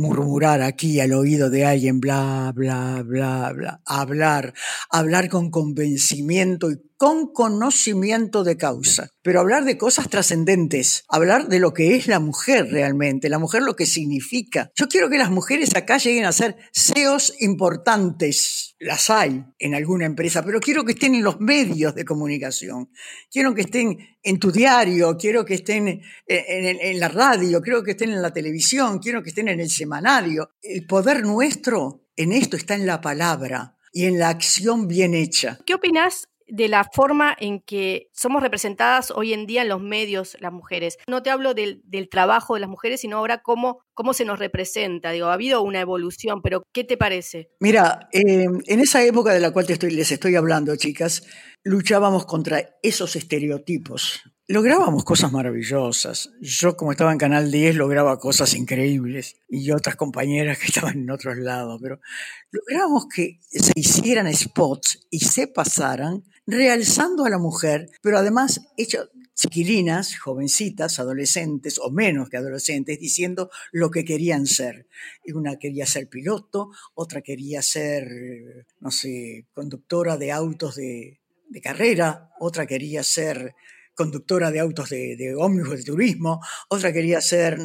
murmurar 0.00 0.62
aquí 0.62 0.98
al 0.98 1.12
oído 1.12 1.50
de 1.50 1.66
alguien, 1.66 2.00
bla, 2.00 2.52
bla, 2.54 3.02
bla, 3.04 3.52
bla, 3.52 3.80
hablar, 3.84 4.54
hablar 4.88 5.28
con 5.28 5.50
convencimiento 5.50 6.70
y 6.70 6.80
con 7.00 7.32
conocimiento 7.32 8.44
de 8.44 8.58
causa, 8.58 9.08
pero 9.22 9.40
hablar 9.40 9.64
de 9.64 9.78
cosas 9.78 10.10
trascendentes, 10.10 11.04
hablar 11.08 11.48
de 11.48 11.58
lo 11.58 11.72
que 11.72 11.96
es 11.96 12.06
la 12.06 12.20
mujer 12.20 12.70
realmente, 12.70 13.30
la 13.30 13.38
mujer 13.38 13.62
lo 13.62 13.74
que 13.74 13.86
significa. 13.86 14.70
Yo 14.74 14.86
quiero 14.86 15.08
que 15.08 15.16
las 15.16 15.30
mujeres 15.30 15.74
acá 15.74 15.96
lleguen 15.96 16.26
a 16.26 16.32
ser 16.32 16.58
CEOs 16.74 17.36
importantes, 17.40 18.76
las 18.78 19.08
hay 19.08 19.42
en 19.58 19.74
alguna 19.74 20.04
empresa, 20.04 20.44
pero 20.44 20.60
quiero 20.60 20.84
que 20.84 20.92
estén 20.92 21.14
en 21.14 21.24
los 21.24 21.40
medios 21.40 21.94
de 21.94 22.04
comunicación, 22.04 22.90
quiero 23.30 23.54
que 23.54 23.62
estén 23.62 23.96
en 24.22 24.38
tu 24.38 24.52
diario, 24.52 25.16
quiero 25.16 25.46
que 25.46 25.54
estén 25.54 26.02
en, 26.26 27.00
la 27.00 27.08
radio, 27.08 27.62
quiero 27.62 27.82
que 27.82 27.92
estén 27.92 28.10
en 28.10 28.20
la 28.20 28.34
televisión, 28.34 28.98
quiero 28.98 29.22
que 29.22 29.30
estén 29.30 29.48
en 29.48 29.60
el 29.60 29.70
semanario. 29.70 30.50
El 30.60 30.84
poder 30.84 31.22
nuestro 31.22 32.04
en 32.14 32.32
esto 32.32 32.58
está 32.58 32.74
en 32.74 32.84
la 32.84 33.00
palabra 33.00 33.78
y 33.90 34.04
en 34.04 34.18
la 34.18 34.28
acción 34.28 34.86
bien 34.86 35.14
hecha. 35.14 35.58
¿Qué 35.64 35.72
opinas 35.72 36.29
de 36.50 36.68
la 36.68 36.84
forma 36.84 37.36
en 37.38 37.60
que 37.60 38.08
somos 38.12 38.42
representadas 38.42 39.10
hoy 39.10 39.32
en 39.32 39.46
día 39.46 39.62
en 39.62 39.68
los 39.68 39.80
medios 39.80 40.36
las 40.40 40.52
mujeres. 40.52 40.98
No 41.06 41.22
te 41.22 41.30
hablo 41.30 41.54
del, 41.54 41.82
trabajo 42.10 42.54
de 42.54 42.60
las 42.60 42.68
mujeres, 42.68 43.00
sino 43.00 43.18
ahora 43.18 43.42
cómo, 43.42 43.80
cómo 43.94 44.12
se 44.14 44.24
nos 44.24 44.38
representa. 44.38 45.10
Digo, 45.10 45.26
ha 45.26 45.34
habido 45.34 45.62
una 45.62 45.80
evolución, 45.80 46.42
pero 46.42 46.62
¿qué 46.72 46.84
te 46.84 46.96
parece? 46.96 47.50
Mira, 47.60 48.08
eh, 48.12 48.46
en 48.66 48.80
esa 48.80 49.02
época 49.04 49.32
de 49.32 49.40
la 49.40 49.52
cual 49.52 49.66
te 49.66 49.74
estoy, 49.74 49.90
les 49.90 50.10
estoy 50.10 50.36
hablando, 50.36 50.74
chicas, 50.76 51.22
luchábamos 51.62 52.26
contra 52.26 52.78
esos 52.82 53.16
estereotipos. 53.16 54.22
Lográbamos 54.48 55.04
cosas 55.04 55.30
maravillosas. 55.30 56.30
Yo, 56.40 56.76
como 56.76 56.90
estaba 56.90 57.12
en 57.12 57.18
Canal 57.18 57.52
10, 57.52 57.76
lograba 57.76 58.18
cosas 58.18 58.54
increíbles 58.54 59.36
y 59.48 59.70
otras 59.70 59.96
compañeras 59.96 60.58
que 60.58 60.66
estaban 60.68 60.98
en 60.98 61.10
otros 61.10 61.36
lados, 61.36 61.78
pero 61.80 62.00
lográbamos 62.50 63.06
que 63.14 63.38
se 63.48 63.72
hicieran 63.76 64.32
spots 64.34 65.06
y 65.10 65.20
se 65.20 65.46
pasaran 65.46 66.24
realzando 66.46 67.24
a 67.24 67.30
la 67.30 67.38
mujer, 67.38 67.90
pero 68.02 68.18
además 68.18 68.60
hecho 68.76 69.08
chiquilinas, 69.36 70.18
jovencitas, 70.18 70.98
adolescentes 70.98 71.78
o 71.78 71.90
menos 71.90 72.28
que 72.28 72.36
adolescentes, 72.36 72.98
diciendo 72.98 73.50
lo 73.72 73.90
que 73.90 74.04
querían 74.04 74.46
ser. 74.46 74.86
Una 75.32 75.56
quería 75.56 75.86
ser 75.86 76.08
piloto, 76.08 76.70
otra 76.94 77.22
quería 77.22 77.62
ser, 77.62 78.66
no 78.80 78.90
sé, 78.90 79.46
conductora 79.54 80.18
de 80.18 80.32
autos 80.32 80.74
de, 80.74 81.19
de 81.50 81.60
carrera, 81.60 82.30
otra 82.38 82.66
quería 82.66 83.02
ser 83.02 83.54
conductora 83.94 84.50
de 84.50 84.60
autos 84.60 84.88
de, 84.88 85.16
de 85.16 85.34
ómnibus 85.36 85.78
de 85.78 85.84
turismo, 85.84 86.40
otra 86.68 86.92
quería 86.92 87.20
ser... 87.20 87.58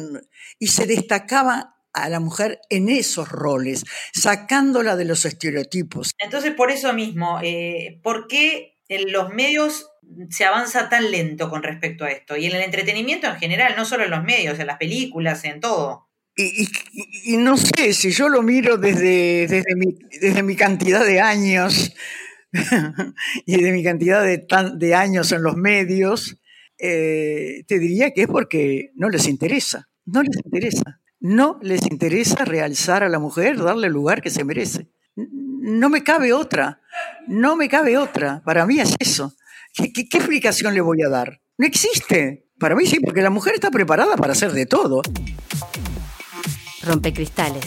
Y 0.58 0.66
se 0.66 0.86
destacaba 0.86 1.76
a 1.94 2.10
la 2.10 2.20
mujer 2.20 2.60
en 2.68 2.90
esos 2.90 3.30
roles, 3.30 3.84
sacándola 4.12 4.96
de 4.96 5.06
los 5.06 5.24
estereotipos. 5.24 6.12
Entonces, 6.18 6.52
por 6.52 6.70
eso 6.70 6.92
mismo, 6.92 7.40
eh, 7.42 8.00
¿por 8.02 8.28
qué 8.28 8.76
en 8.88 9.10
los 9.12 9.32
medios 9.32 9.88
se 10.28 10.44
avanza 10.44 10.90
tan 10.90 11.10
lento 11.10 11.48
con 11.48 11.62
respecto 11.62 12.04
a 12.04 12.10
esto? 12.10 12.36
Y 12.36 12.46
en 12.46 12.54
el 12.54 12.62
entretenimiento 12.62 13.28
en 13.28 13.36
general, 13.36 13.74
no 13.76 13.86
solo 13.86 14.04
en 14.04 14.10
los 14.10 14.22
medios, 14.24 14.58
en 14.58 14.66
las 14.66 14.76
películas, 14.76 15.42
en 15.44 15.60
todo. 15.60 16.10
Y, 16.36 17.38
no 17.38 17.56
sé, 17.56 17.94
si 17.94 18.10
yo 18.10 18.28
lo 18.28 18.42
miro 18.42 18.76
desde, 18.76 19.46
desde, 19.46 19.74
mi, 19.74 19.96
desde 20.20 20.42
mi 20.42 20.54
cantidad 20.54 21.02
de 21.02 21.22
años 21.22 21.94
y 23.46 23.62
de 23.62 23.72
mi 23.72 23.82
cantidad 23.82 24.22
de, 24.22 24.46
de 24.76 24.94
años 24.94 25.32
en 25.32 25.42
los 25.42 25.56
medios, 25.56 26.38
eh, 26.78 27.64
te 27.66 27.78
diría 27.78 28.12
que 28.12 28.22
es 28.22 28.28
porque 28.28 28.92
no 28.94 29.08
les 29.08 29.26
interesa, 29.28 29.88
no 30.04 30.22
les 30.22 30.36
interesa. 30.44 31.00
No 31.18 31.58
les 31.62 31.80
interesa 31.90 32.44
realzar 32.44 33.02
a 33.02 33.08
la 33.08 33.18
mujer, 33.18 33.56
darle 33.56 33.86
el 33.86 33.92
lugar 33.92 34.20
que 34.20 34.30
se 34.30 34.44
merece. 34.44 34.90
No 35.16 35.88
me 35.88 36.04
cabe 36.04 36.32
otra, 36.32 36.82
no 37.26 37.56
me 37.56 37.68
cabe 37.68 37.96
otra. 37.96 38.42
Para 38.44 38.66
mí 38.66 38.78
es 38.78 38.94
eso. 38.98 39.34
¿Qué, 39.72 39.92
qué 39.92 40.18
explicación 40.18 40.74
le 40.74 40.82
voy 40.82 41.02
a 41.02 41.08
dar? 41.08 41.40
No 41.56 41.66
existe. 41.66 42.46
Para 42.58 42.76
mí 42.76 42.86
sí, 42.86 43.00
porque 43.00 43.22
la 43.22 43.30
mujer 43.30 43.54
está 43.54 43.70
preparada 43.70 44.16
para 44.16 44.32
hacer 44.32 44.52
de 44.52 44.66
todo. 44.66 45.02
Rompecristales. 46.82 47.64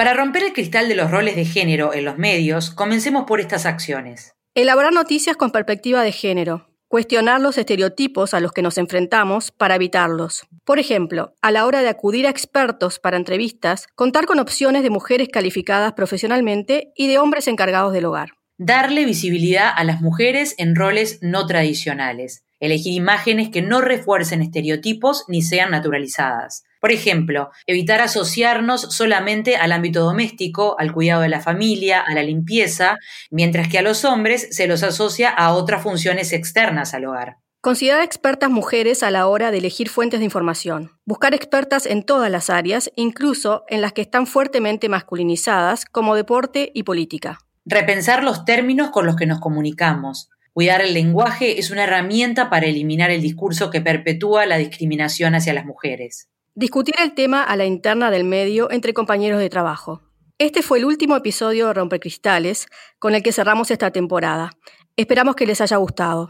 Para 0.00 0.14
romper 0.14 0.44
el 0.44 0.54
cristal 0.54 0.88
de 0.88 0.94
los 0.94 1.10
roles 1.10 1.36
de 1.36 1.44
género 1.44 1.92
en 1.92 2.06
los 2.06 2.16
medios, 2.16 2.70
comencemos 2.70 3.24
por 3.26 3.38
estas 3.38 3.66
acciones. 3.66 4.32
Elaborar 4.54 4.94
noticias 4.94 5.36
con 5.36 5.50
perspectiva 5.50 6.02
de 6.02 6.10
género. 6.10 6.70
cuestionar 6.88 7.38
los 7.42 7.58
estereotipos 7.58 8.32
a 8.32 8.40
los 8.40 8.52
que 8.52 8.62
nos 8.62 8.78
enfrentamos 8.78 9.50
para 9.50 9.74
evitarlos. 9.74 10.46
Por 10.64 10.78
ejemplo, 10.78 11.34
a 11.42 11.50
la 11.50 11.66
hora 11.66 11.82
de 11.82 11.90
acudir 11.90 12.26
a 12.26 12.30
expertos 12.30 12.98
para 12.98 13.18
entrevistas, 13.18 13.88
contar 13.94 14.24
con 14.24 14.38
opciones 14.38 14.82
de 14.82 14.88
mujeres 14.88 15.28
calificadas 15.28 15.92
profesionalmente 15.92 16.92
y 16.96 17.06
de 17.06 17.18
hombres 17.18 17.46
encargados 17.46 17.92
del 17.92 18.06
hogar. 18.06 18.30
Darle 18.56 19.04
visibilidad 19.04 19.70
a 19.76 19.84
las 19.84 20.00
mujeres 20.00 20.54
en 20.56 20.76
roles 20.76 21.18
no 21.20 21.46
tradicionales. 21.46 22.42
Elegir 22.58 22.94
imágenes 22.94 23.50
que 23.50 23.60
no 23.60 23.82
refuercen 23.82 24.40
estereotipos 24.40 25.26
ni 25.28 25.42
sean 25.42 25.72
naturalizadas. 25.72 26.64
Por 26.80 26.92
ejemplo, 26.92 27.50
evitar 27.66 28.00
asociarnos 28.00 28.80
solamente 28.80 29.56
al 29.56 29.72
ámbito 29.72 30.00
doméstico, 30.00 30.76
al 30.78 30.92
cuidado 30.92 31.22
de 31.22 31.28
la 31.28 31.40
familia, 31.40 32.00
a 32.00 32.14
la 32.14 32.22
limpieza, 32.22 32.96
mientras 33.30 33.68
que 33.68 33.78
a 33.78 33.82
los 33.82 34.04
hombres 34.04 34.48
se 34.50 34.66
los 34.66 34.82
asocia 34.82 35.28
a 35.28 35.52
otras 35.52 35.82
funciones 35.82 36.32
externas 36.32 36.94
al 36.94 37.04
hogar. 37.04 37.36
Considerar 37.60 38.02
expertas 38.02 38.48
mujeres 38.48 39.02
a 39.02 39.10
la 39.10 39.26
hora 39.26 39.50
de 39.50 39.58
elegir 39.58 39.90
fuentes 39.90 40.20
de 40.20 40.24
información. 40.24 40.92
Buscar 41.04 41.34
expertas 41.34 41.84
en 41.84 42.02
todas 42.02 42.30
las 42.30 42.48
áreas, 42.48 42.90
incluso 42.96 43.64
en 43.68 43.82
las 43.82 43.92
que 43.92 44.00
están 44.00 44.26
fuertemente 44.26 44.88
masculinizadas, 44.88 45.84
como 45.84 46.16
deporte 46.16 46.72
y 46.74 46.84
política. 46.84 47.40
Repensar 47.66 48.24
los 48.24 48.46
términos 48.46 48.88
con 48.88 49.04
los 49.04 49.16
que 49.16 49.26
nos 49.26 49.40
comunicamos. 49.40 50.30
Cuidar 50.54 50.80
el 50.80 50.94
lenguaje 50.94 51.58
es 51.58 51.70
una 51.70 51.84
herramienta 51.84 52.48
para 52.48 52.64
eliminar 52.64 53.10
el 53.10 53.20
discurso 53.20 53.70
que 53.70 53.82
perpetúa 53.82 54.46
la 54.46 54.56
discriminación 54.56 55.34
hacia 55.34 55.52
las 55.52 55.66
mujeres. 55.66 56.30
Discutir 56.56 56.96
el 57.00 57.14
tema 57.14 57.44
a 57.44 57.54
la 57.54 57.64
interna 57.64 58.10
del 58.10 58.24
medio 58.24 58.72
entre 58.72 58.92
compañeros 58.92 59.38
de 59.38 59.48
trabajo. 59.48 60.02
Este 60.36 60.62
fue 60.62 60.78
el 60.78 60.84
último 60.84 61.14
episodio 61.14 61.68
de 61.68 61.74
Rompecristales 61.74 62.66
con 62.98 63.14
el 63.14 63.22
que 63.22 63.30
cerramos 63.30 63.70
esta 63.70 63.92
temporada. 63.92 64.50
Esperamos 64.96 65.36
que 65.36 65.46
les 65.46 65.60
haya 65.60 65.76
gustado. 65.76 66.26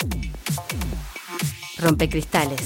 Rompecristales. 1.78 2.60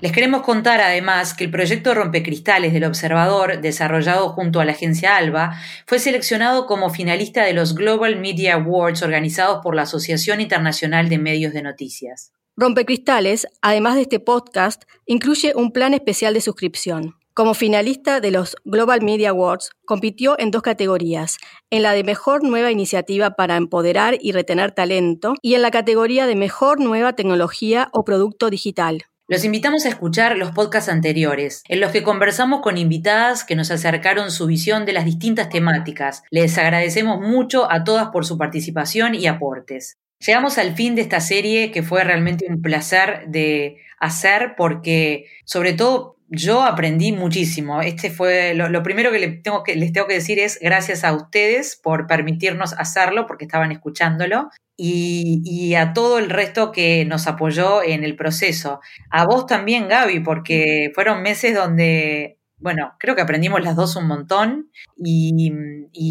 Les 0.00 0.10
queremos 0.10 0.42
contar 0.42 0.80
además 0.80 1.32
que 1.32 1.44
el 1.44 1.52
proyecto 1.52 1.94
Rompecristales 1.94 2.72
del 2.72 2.84
Observador, 2.84 3.60
desarrollado 3.60 4.30
junto 4.30 4.58
a 4.58 4.64
la 4.64 4.72
agencia 4.72 5.16
ALBA, 5.16 5.56
fue 5.86 6.00
seleccionado 6.00 6.66
como 6.66 6.90
finalista 6.90 7.44
de 7.44 7.52
los 7.52 7.76
Global 7.76 8.18
Media 8.18 8.54
Awards 8.54 9.04
organizados 9.04 9.60
por 9.62 9.76
la 9.76 9.82
Asociación 9.82 10.40
Internacional 10.40 11.08
de 11.08 11.18
Medios 11.18 11.52
de 11.52 11.62
Noticias. 11.62 12.32
Rompecristales, 12.54 13.46
además 13.62 13.94
de 13.94 14.02
este 14.02 14.20
podcast, 14.20 14.82
incluye 15.06 15.54
un 15.56 15.72
plan 15.72 15.94
especial 15.94 16.34
de 16.34 16.42
suscripción. 16.42 17.14
Como 17.32 17.54
finalista 17.54 18.20
de 18.20 18.30
los 18.30 18.56
Global 18.66 19.00
Media 19.00 19.30
Awards, 19.30 19.70
compitió 19.86 20.38
en 20.38 20.50
dos 20.50 20.60
categorías, 20.60 21.38
en 21.70 21.82
la 21.82 21.92
de 21.92 22.04
Mejor 22.04 22.44
Nueva 22.44 22.70
Iniciativa 22.70 23.30
para 23.30 23.56
Empoderar 23.56 24.18
y 24.20 24.32
Retener 24.32 24.72
Talento 24.72 25.32
y 25.40 25.54
en 25.54 25.62
la 25.62 25.70
categoría 25.70 26.26
de 26.26 26.36
Mejor 26.36 26.78
Nueva 26.78 27.14
Tecnología 27.14 27.88
o 27.92 28.04
Producto 28.04 28.50
Digital. 28.50 29.04
Los 29.28 29.46
invitamos 29.46 29.86
a 29.86 29.88
escuchar 29.88 30.36
los 30.36 30.50
podcasts 30.50 30.90
anteriores, 30.90 31.62
en 31.68 31.80
los 31.80 31.90
que 31.90 32.02
conversamos 32.02 32.60
con 32.60 32.76
invitadas 32.76 33.44
que 33.44 33.56
nos 33.56 33.70
acercaron 33.70 34.30
su 34.30 34.46
visión 34.46 34.84
de 34.84 34.92
las 34.92 35.06
distintas 35.06 35.48
temáticas. 35.48 36.22
Les 36.30 36.58
agradecemos 36.58 37.18
mucho 37.18 37.72
a 37.72 37.82
todas 37.82 38.08
por 38.08 38.26
su 38.26 38.36
participación 38.36 39.14
y 39.14 39.26
aportes. 39.26 39.96
Llegamos 40.24 40.58
al 40.58 40.74
fin 40.76 40.94
de 40.94 41.02
esta 41.02 41.20
serie 41.20 41.72
que 41.72 41.82
fue 41.82 42.04
realmente 42.04 42.46
un 42.48 42.62
placer 42.62 43.24
de 43.26 43.78
hacer 43.98 44.54
porque 44.56 45.26
sobre 45.44 45.72
todo 45.72 46.16
yo 46.28 46.62
aprendí 46.62 47.12
muchísimo. 47.12 47.82
Este 47.82 48.10
fue 48.10 48.54
lo, 48.54 48.82
primero 48.82 49.10
que, 49.10 49.18
les 49.18 49.42
tengo 49.42 49.62
que 49.64 50.14
decir 50.14 50.38
es 50.38 50.58
gracias 50.60 51.04
a 51.04 51.12
ustedes 51.12 51.76
por 51.76 52.06
permitirnos 52.06 52.72
hacerlo 52.72 53.26
porque 53.26 53.44
estaban 53.44 53.72
escuchándolo 53.72 54.48
y, 54.76 55.42
y, 55.44 55.74
a 55.74 55.92
todo 55.92 56.18
el 56.18 56.30
resto 56.30 56.72
que 56.72 57.04
nos 57.04 57.26
apoyó 57.26 57.82
en 57.82 58.02
el 58.02 58.16
proceso. 58.16 58.80
A 59.10 59.26
vos 59.26 59.46
también, 59.46 59.88
Gaby, 59.88 60.20
porque 60.20 60.90
fueron 60.94 61.22
meses 61.22 61.54
donde 61.54 62.38
bueno, 62.62 62.94
creo 62.98 63.16
que 63.16 63.22
aprendimos 63.22 63.62
las 63.62 63.74
dos 63.74 63.96
un 63.96 64.06
montón 64.06 64.70
y, 64.96 65.50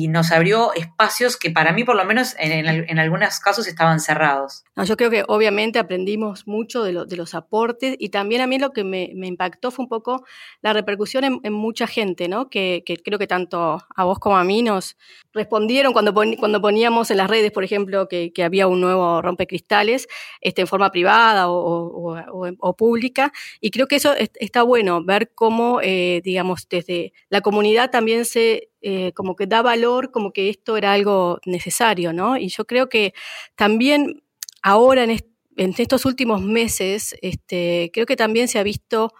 nos 0.09 0.31
abrió 0.31 0.73
espacios 0.73 1.37
que 1.37 1.51
para 1.51 1.71
mí 1.71 1.85
por 1.85 1.95
lo 1.95 2.03
menos 2.03 2.35
en, 2.37 2.99
algunos 2.99 3.39
casos 3.39 3.65
estaban 3.67 3.99
cerrados. 4.01 4.65
yo 4.75 4.97
creo 4.97 5.09
que 5.09 5.23
obviamente 5.27 5.79
aprendimos 5.79 6.47
mucho 6.47 6.83
de, 6.83 6.91
los 6.91 7.33
aportes 7.33 7.95
y 7.97 8.09
también 8.09 8.41
a 8.41 8.47
mí 8.47 8.59
lo 8.59 8.71
que 8.71 8.83
me, 8.83 9.09
impactó 9.13 9.71
fue 9.71 9.83
un 9.83 9.89
poco 9.89 10.25
la 10.61 10.73
repercusión 10.73 11.39
en, 11.41 11.53
mucha 11.53 11.87
gente, 11.87 12.27
¿no? 12.27 12.49
Que, 12.49 12.83
creo 13.03 13.17
que 13.17 13.27
tanto 13.27 13.81
a 13.95 14.03
vos 14.03 14.19
como 14.19 14.37
a 14.37 14.43
mí 14.43 14.61
nos 14.61 14.97
respondieron 15.33 15.93
cuando, 15.93 16.13
cuando 16.13 16.61
poníamos 16.61 17.09
en 17.11 17.17
las 17.17 17.29
redes, 17.29 17.51
por 17.51 17.63
ejemplo, 17.63 18.07
que, 18.09 18.31
había 18.43 18.67
un 18.67 18.81
nuevo 18.81 19.21
rompecristales 19.21 20.07
este, 20.41 20.61
en 20.61 20.67
forma 20.67 20.91
privada 20.91 21.45
o, 21.47 22.75
pública 22.77 23.31
y 23.59 23.69
creo 23.69 23.87
que 23.87 23.97
eso 23.97 24.13
está 24.17 24.63
bueno, 24.63 25.03
ver 25.03 25.31
cómo, 25.33 25.79
eh, 25.81 26.21
digamos, 26.23 26.40
desde 26.69 27.13
la 27.29 27.41
comunidad 27.41 27.91
también 27.91 28.25
se 28.25 28.69
eh, 28.81 29.11
como 29.13 29.35
que 29.35 29.47
da 29.47 29.61
valor, 29.61 30.11
como 30.11 30.31
que 30.31 30.49
esto 30.49 30.77
era 30.77 30.93
algo 30.93 31.39
necesario, 31.45 32.13
¿no? 32.13 32.37
Y 32.37 32.49
yo 32.49 32.65
creo 32.65 32.89
que 32.89 33.13
también 33.55 34.23
ahora 34.63 35.03
en, 35.03 35.19
estos 35.55 36.05
últimos 36.05 36.41
meses, 36.41 37.15
este, 37.21 37.91
creo 37.93 38.05
que 38.05 38.15
también 38.15 38.47
se 38.47 38.59
ha 38.59 38.63
visto 38.63 39.13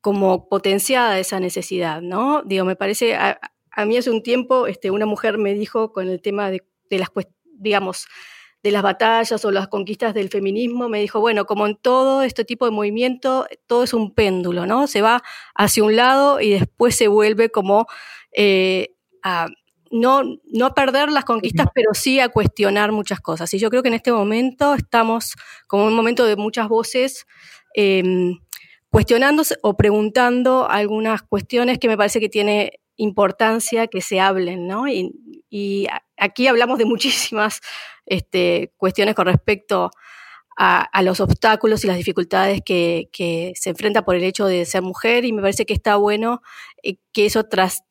como 0.00 0.48
potenciada 0.48 1.18
esa 1.18 1.40
necesidad, 1.40 2.02
¿no? 2.02 2.42
Digo, 2.44 2.64
me 2.64 2.76
parece, 2.76 3.16
a, 3.16 3.38
mí 3.86 3.96
hace 3.96 4.10
un 4.10 4.22
tiempo 4.22 4.66
este, 4.66 4.90
una 4.90 5.06
mujer 5.06 5.38
me 5.38 5.54
dijo 5.54 5.92
con 5.92 6.08
el 6.08 6.20
tema 6.20 6.50
de, 6.50 6.62
de 6.90 6.98
las, 6.98 7.08
digamos, 7.44 8.06
de 8.64 8.70
las 8.70 8.82
batallas 8.82 9.44
o 9.44 9.50
las 9.50 9.68
conquistas 9.68 10.14
del 10.14 10.30
feminismo, 10.30 10.88
me 10.88 10.98
dijo, 10.98 11.20
bueno, 11.20 11.44
como 11.44 11.66
en 11.66 11.76
todo 11.76 12.22
este 12.22 12.46
tipo 12.46 12.64
de 12.64 12.70
movimiento, 12.70 13.46
todo 13.66 13.84
es 13.84 13.92
un 13.92 14.14
péndulo, 14.14 14.64
¿no? 14.64 14.86
Se 14.86 15.02
va 15.02 15.22
hacia 15.54 15.84
un 15.84 15.96
lado 15.96 16.40
y 16.40 16.48
después 16.48 16.96
se 16.96 17.06
vuelve 17.06 17.50
como 17.50 17.86
eh, 18.32 18.94
a 19.22 19.48
no, 19.90 20.22
no 20.50 20.72
perder 20.72 21.10
las 21.12 21.26
conquistas, 21.26 21.66
pero 21.74 21.92
sí 21.92 22.20
a 22.20 22.30
cuestionar 22.30 22.90
muchas 22.90 23.20
cosas. 23.20 23.52
Y 23.52 23.58
yo 23.58 23.68
creo 23.68 23.82
que 23.82 23.88
en 23.88 23.94
este 23.94 24.12
momento 24.12 24.72
estamos 24.72 25.34
como 25.66 25.84
un 25.84 25.94
momento 25.94 26.24
de 26.24 26.36
muchas 26.36 26.66
voces 26.66 27.26
em, 27.74 28.38
cuestionándose 28.88 29.56
o 29.62 29.76
preguntando 29.76 30.66
algunas 30.70 31.20
cuestiones 31.22 31.78
que 31.78 31.88
me 31.88 31.98
parece 31.98 32.18
que 32.18 32.30
tiene 32.30 32.80
importancia 32.96 33.86
que 33.86 34.00
se 34.00 34.20
hablen, 34.20 34.66
¿no? 34.66 34.86
Y, 34.88 35.86
aquí 36.16 36.46
hablamos 36.46 36.78
de 36.78 36.84
muchísimas 36.84 37.60
este, 38.06 38.72
cuestiones 38.76 39.14
con 39.14 39.26
respecto 39.26 39.90
a, 40.56 41.02
los 41.02 41.20
obstáculos 41.20 41.84
y 41.84 41.88
las 41.88 41.96
dificultades 41.96 42.60
que, 42.64 43.08
se 43.54 43.70
enfrenta 43.70 44.04
por 44.04 44.16
el 44.16 44.24
hecho 44.24 44.46
de 44.46 44.64
ser 44.64 44.82
mujer 44.82 45.24
y 45.24 45.32
me 45.32 45.42
parece 45.42 45.66
que 45.66 45.74
está 45.74 45.96
bueno 45.96 46.42
eh, 46.82 46.96
que 47.12 47.26
eso 47.26 47.46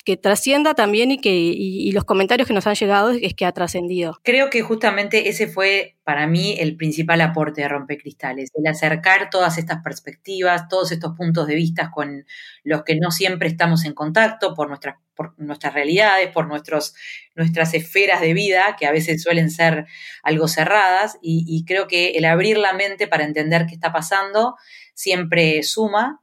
que 0.05 0.17
trascienda 0.17 0.73
también 0.73 1.11
y 1.11 1.19
que 1.19 1.33
y, 1.33 1.91
los 1.91 2.03
comentarios 2.03 2.47
que 2.47 2.53
nos 2.53 2.67
han 2.67 2.75
llegado 2.75 3.11
es 3.11 3.33
que 3.33 3.45
ha 3.45 3.51
trascendido. 3.51 4.19
Creo 4.23 4.49
que 4.49 4.61
justamente 4.61 5.29
ese 5.29 5.47
fue 5.47 5.97
para 6.03 6.27
mí 6.27 6.55
el 6.59 6.75
principal 6.75 7.21
aporte 7.21 7.61
de 7.61 7.67
Rompecristales, 7.67 8.49
el 8.55 8.67
acercar 8.67 9.29
todas 9.29 9.57
estas 9.57 9.81
perspectivas, 9.83 10.67
todos 10.67 10.91
estos 10.91 11.15
puntos 11.15 11.47
de 11.47 11.55
vista 11.55 11.91
con 11.91 12.25
los 12.63 12.83
que 12.83 12.95
no 12.95 13.11
siempre 13.11 13.47
estamos 13.47 13.85
en 13.85 13.93
contacto 13.93 14.53
por 14.53 14.67
nuestras, 14.67 14.97
por 15.15 15.33
nuestras 15.37 15.73
realidades, 15.73 16.29
por 16.29 16.47
nuestros, 16.47 16.95
nuestras 17.35 17.73
esferas 17.73 18.21
de 18.21 18.33
vida, 18.33 18.75
que 18.79 18.85
a 18.85 18.91
veces 18.91 19.21
suelen 19.21 19.49
ser 19.49 19.85
algo 20.23 20.47
cerradas, 20.47 21.17
y, 21.21 21.45
y 21.47 21.65
creo 21.65 21.87
que 21.87 22.11
el 22.11 22.25
abrir 22.25 22.57
la 22.57 22.73
mente 22.73 23.07
para 23.07 23.23
entender 23.23 23.65
qué 23.67 23.75
está 23.75 23.91
pasando 23.91 24.55
siempre 24.93 25.63
suma. 25.63 26.21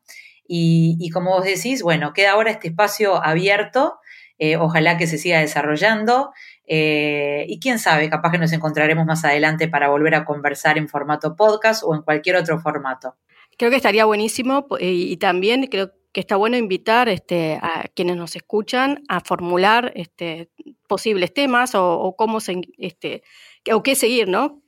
Y, 0.53 1.11
como 1.11 1.31
vos 1.31 1.44
decís, 1.44 1.81
bueno, 1.81 2.12
queda 2.12 2.33
ahora 2.33 2.50
este 2.50 2.68
espacio 2.68 3.24
abierto, 3.24 4.00
eh, 4.37 4.57
ojalá 4.57 4.96
que 4.98 5.07
se 5.07 5.16
siga 5.16 5.38
desarrollando. 5.38 6.33
Eh, 6.66 7.46
y 7.48 7.61
quién 7.61 7.79
sabe, 7.79 8.11
capaz 8.11 8.33
que 8.33 8.38
nos 8.38 8.53
encontraremos 8.53 9.07
más 9.07 9.24
adelante 9.24 9.68
para 9.68 9.90
volver 9.90 10.16
a 10.16 10.24
conversar 10.24 10.76
en 10.76 10.88
formato 10.88 11.37
podcast 11.37 11.85
o 11.85 11.94
en 11.94 12.03
cualquier 12.03 12.35
otro 12.35 12.59
formato. 12.59 13.14
Creo 13.59 13.70
que 13.70 13.76
estaría 13.76 14.05
buenísimo 14.07 14.66
y, 14.81 15.16
también 15.18 15.68
creo 15.68 15.92
que 16.12 16.20
está 16.20 16.37
bueno 16.37 16.57
invitar 16.57 17.09
este, 17.09 17.59
a 17.62 17.85
quienes 17.94 18.16
nos 18.16 18.35
escuchan 18.37 19.03
a 19.09 19.20
formular 19.20 19.92
este, 19.94 20.51
posibles 20.88 21.33
temas 21.33 21.75
o, 21.75 22.14
cómo 22.16 22.40
se, 22.40 22.61
este, 22.79 23.23
o 23.73 23.83
qué 23.83 23.94
seguir, 23.94 24.29
¿no? 24.29 24.62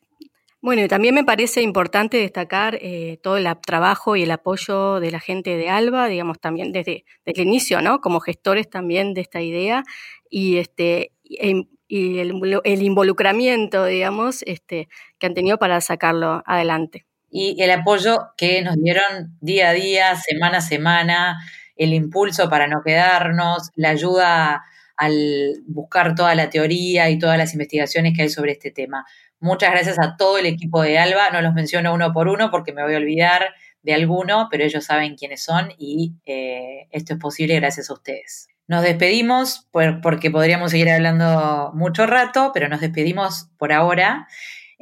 Bueno, 0.60 0.84
y 0.84 0.86
también 0.86 1.16
me 1.16 1.24
parece 1.24 1.60
importante 1.60 2.18
destacar 2.18 2.78
eh, 2.80 3.18
todo 3.20 3.36
el 3.36 3.48
trabajo 3.66 4.14
y 4.14 4.22
el 4.22 4.30
apoyo 4.30 5.00
de 5.00 5.10
la 5.10 5.18
gente 5.18 5.56
de 5.56 5.68
ALBA, 5.68 6.06
digamos, 6.06 6.38
también 6.38 6.70
desde, 6.70 7.04
el 7.24 7.40
inicio, 7.40 7.82
¿no? 7.82 8.00
Como 8.00 8.20
gestores 8.20 8.70
también 8.70 9.12
de 9.12 9.22
esta 9.22 9.42
idea 9.42 9.82
y, 10.30 10.58
este, 10.58 11.10
y, 11.24 12.20
el, 12.20 12.82
involucramiento, 12.82 13.86
digamos, 13.86 14.44
este, 14.44 14.88
que 15.18 15.26
han 15.26 15.34
tenido 15.34 15.58
para 15.58 15.80
sacarlo 15.80 16.44
adelante. 16.46 17.06
Y 17.34 17.60
el 17.62 17.70
apoyo 17.70 18.32
que 18.36 18.60
nos 18.60 18.76
dieron 18.76 19.36
día 19.40 19.70
a 19.70 19.72
día, 19.72 20.16
semana 20.16 20.58
a 20.58 20.60
semana, 20.60 21.38
el 21.76 21.94
impulso 21.94 22.50
para 22.50 22.66
no 22.66 22.82
quedarnos, 22.84 23.70
la 23.74 23.88
ayuda 23.88 24.62
al 24.96 25.62
buscar 25.66 26.14
toda 26.14 26.34
la 26.34 26.50
teoría 26.50 27.08
y 27.08 27.18
todas 27.18 27.38
las 27.38 27.54
investigaciones 27.54 28.12
que 28.14 28.22
hay 28.22 28.28
sobre 28.28 28.52
este 28.52 28.70
tema. 28.70 29.06
Muchas 29.40 29.70
gracias 29.72 29.98
a 29.98 30.16
todo 30.16 30.36
el 30.38 30.46
equipo 30.46 30.82
de 30.82 30.98
Alba. 30.98 31.30
No 31.30 31.40
los 31.40 31.54
menciono 31.54 31.94
uno 31.94 32.12
por 32.12 32.28
uno 32.28 32.50
porque 32.50 32.72
me 32.72 32.82
voy 32.82 32.94
a 32.94 32.98
olvidar 32.98 33.54
de 33.82 33.94
alguno, 33.94 34.48
pero 34.50 34.64
ellos 34.64 34.84
saben 34.84 35.16
quiénes 35.16 35.42
son 35.42 35.72
y 35.78 36.12
eh, 36.26 36.86
esto 36.90 37.14
es 37.14 37.18
posible 37.18 37.56
gracias 37.56 37.90
a 37.90 37.94
ustedes. 37.94 38.48
Nos 38.68 38.82
despedimos 38.82 39.68
porque 39.72 40.30
podríamos 40.30 40.70
seguir 40.70 40.90
hablando 40.90 41.72
mucho 41.74 42.06
rato, 42.06 42.52
pero 42.54 42.68
nos 42.68 42.80
despedimos 42.80 43.48
por 43.58 43.72
ahora. 43.72 44.28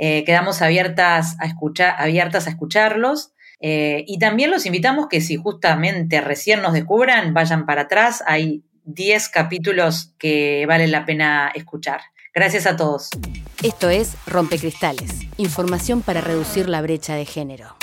Eh, 0.02 0.24
quedamos 0.24 0.62
abiertas 0.62 1.36
a, 1.40 2.02
abiertas 2.02 2.46
a 2.46 2.50
escucharlos. 2.50 3.32
Eh, 3.60 4.04
y 4.06 4.18
también 4.18 4.50
los 4.50 4.64
invitamos 4.64 5.08
que 5.08 5.20
si 5.20 5.36
justamente 5.36 6.22
recién 6.22 6.62
nos 6.62 6.72
descubran, 6.72 7.34
vayan 7.34 7.66
para 7.66 7.82
atrás. 7.82 8.24
Hay 8.26 8.64
10 8.84 9.28
capítulos 9.28 10.14
que 10.18 10.64
valen 10.66 10.90
la 10.90 11.04
pena 11.04 11.52
escuchar. 11.54 12.00
Gracias 12.34 12.64
a 12.64 12.76
todos. 12.76 13.10
Esto 13.62 13.90
es 13.90 14.16
Rompecristales, 14.26 15.26
información 15.36 16.00
para 16.00 16.22
reducir 16.22 16.70
la 16.70 16.80
brecha 16.80 17.14
de 17.14 17.26
género 17.26 17.76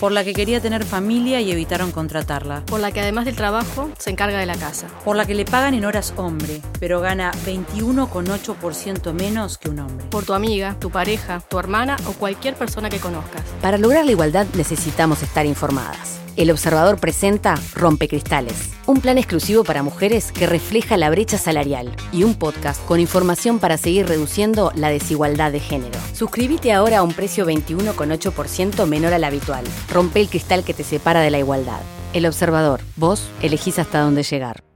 por 0.00 0.12
la 0.12 0.24
que 0.24 0.32
quería 0.32 0.60
tener 0.60 0.84
familia 0.84 1.40
y 1.40 1.50
evitaron 1.50 1.92
contratarla. 1.92 2.64
Por 2.66 2.80
la 2.80 2.92
que 2.92 3.00
además 3.00 3.24
del 3.24 3.36
trabajo 3.36 3.90
se 3.98 4.10
encarga 4.10 4.38
de 4.38 4.46
la 4.46 4.56
casa. 4.56 4.88
Por 5.04 5.16
la 5.16 5.26
que 5.26 5.34
le 5.34 5.44
pagan 5.44 5.74
en 5.74 5.84
horas 5.84 6.12
hombre, 6.16 6.60
pero 6.78 7.00
gana 7.00 7.32
21,8% 7.46 9.12
menos 9.12 9.58
que 9.58 9.70
un 9.70 9.80
hombre. 9.80 10.06
Por 10.10 10.24
tu 10.24 10.34
amiga, 10.34 10.76
tu 10.78 10.90
pareja, 10.90 11.40
tu 11.40 11.58
hermana 11.58 11.96
o 12.06 12.12
cualquier 12.12 12.54
persona 12.54 12.90
que 12.90 12.98
conozcas. 12.98 13.42
Para 13.62 13.78
lograr 13.78 14.04
la 14.04 14.12
igualdad 14.12 14.46
necesitamos 14.54 15.22
estar 15.22 15.46
informadas. 15.46 16.27
El 16.38 16.52
Observador 16.52 17.00
presenta 17.00 17.56
Rompecristales, 17.74 18.70
un 18.86 19.00
plan 19.00 19.18
exclusivo 19.18 19.64
para 19.64 19.82
mujeres 19.82 20.30
que 20.30 20.46
refleja 20.46 20.96
la 20.96 21.10
brecha 21.10 21.36
salarial 21.36 21.90
y 22.12 22.22
un 22.22 22.36
podcast 22.36 22.80
con 22.86 23.00
información 23.00 23.58
para 23.58 23.76
seguir 23.76 24.06
reduciendo 24.06 24.70
la 24.76 24.88
desigualdad 24.88 25.50
de 25.50 25.58
género. 25.58 25.98
Suscríbete 26.12 26.72
ahora 26.72 26.98
a 26.98 27.02
un 27.02 27.12
precio 27.12 27.44
21,8% 27.44 28.86
menor 28.86 29.14
al 29.14 29.24
habitual. 29.24 29.64
Rompe 29.92 30.20
el 30.20 30.28
cristal 30.28 30.62
que 30.62 30.74
te 30.74 30.84
separa 30.84 31.22
de 31.22 31.32
la 31.32 31.40
igualdad. 31.40 31.80
El 32.12 32.24
Observador, 32.24 32.82
vos 32.94 33.28
elegís 33.42 33.80
hasta 33.80 33.98
dónde 33.98 34.22
llegar. 34.22 34.67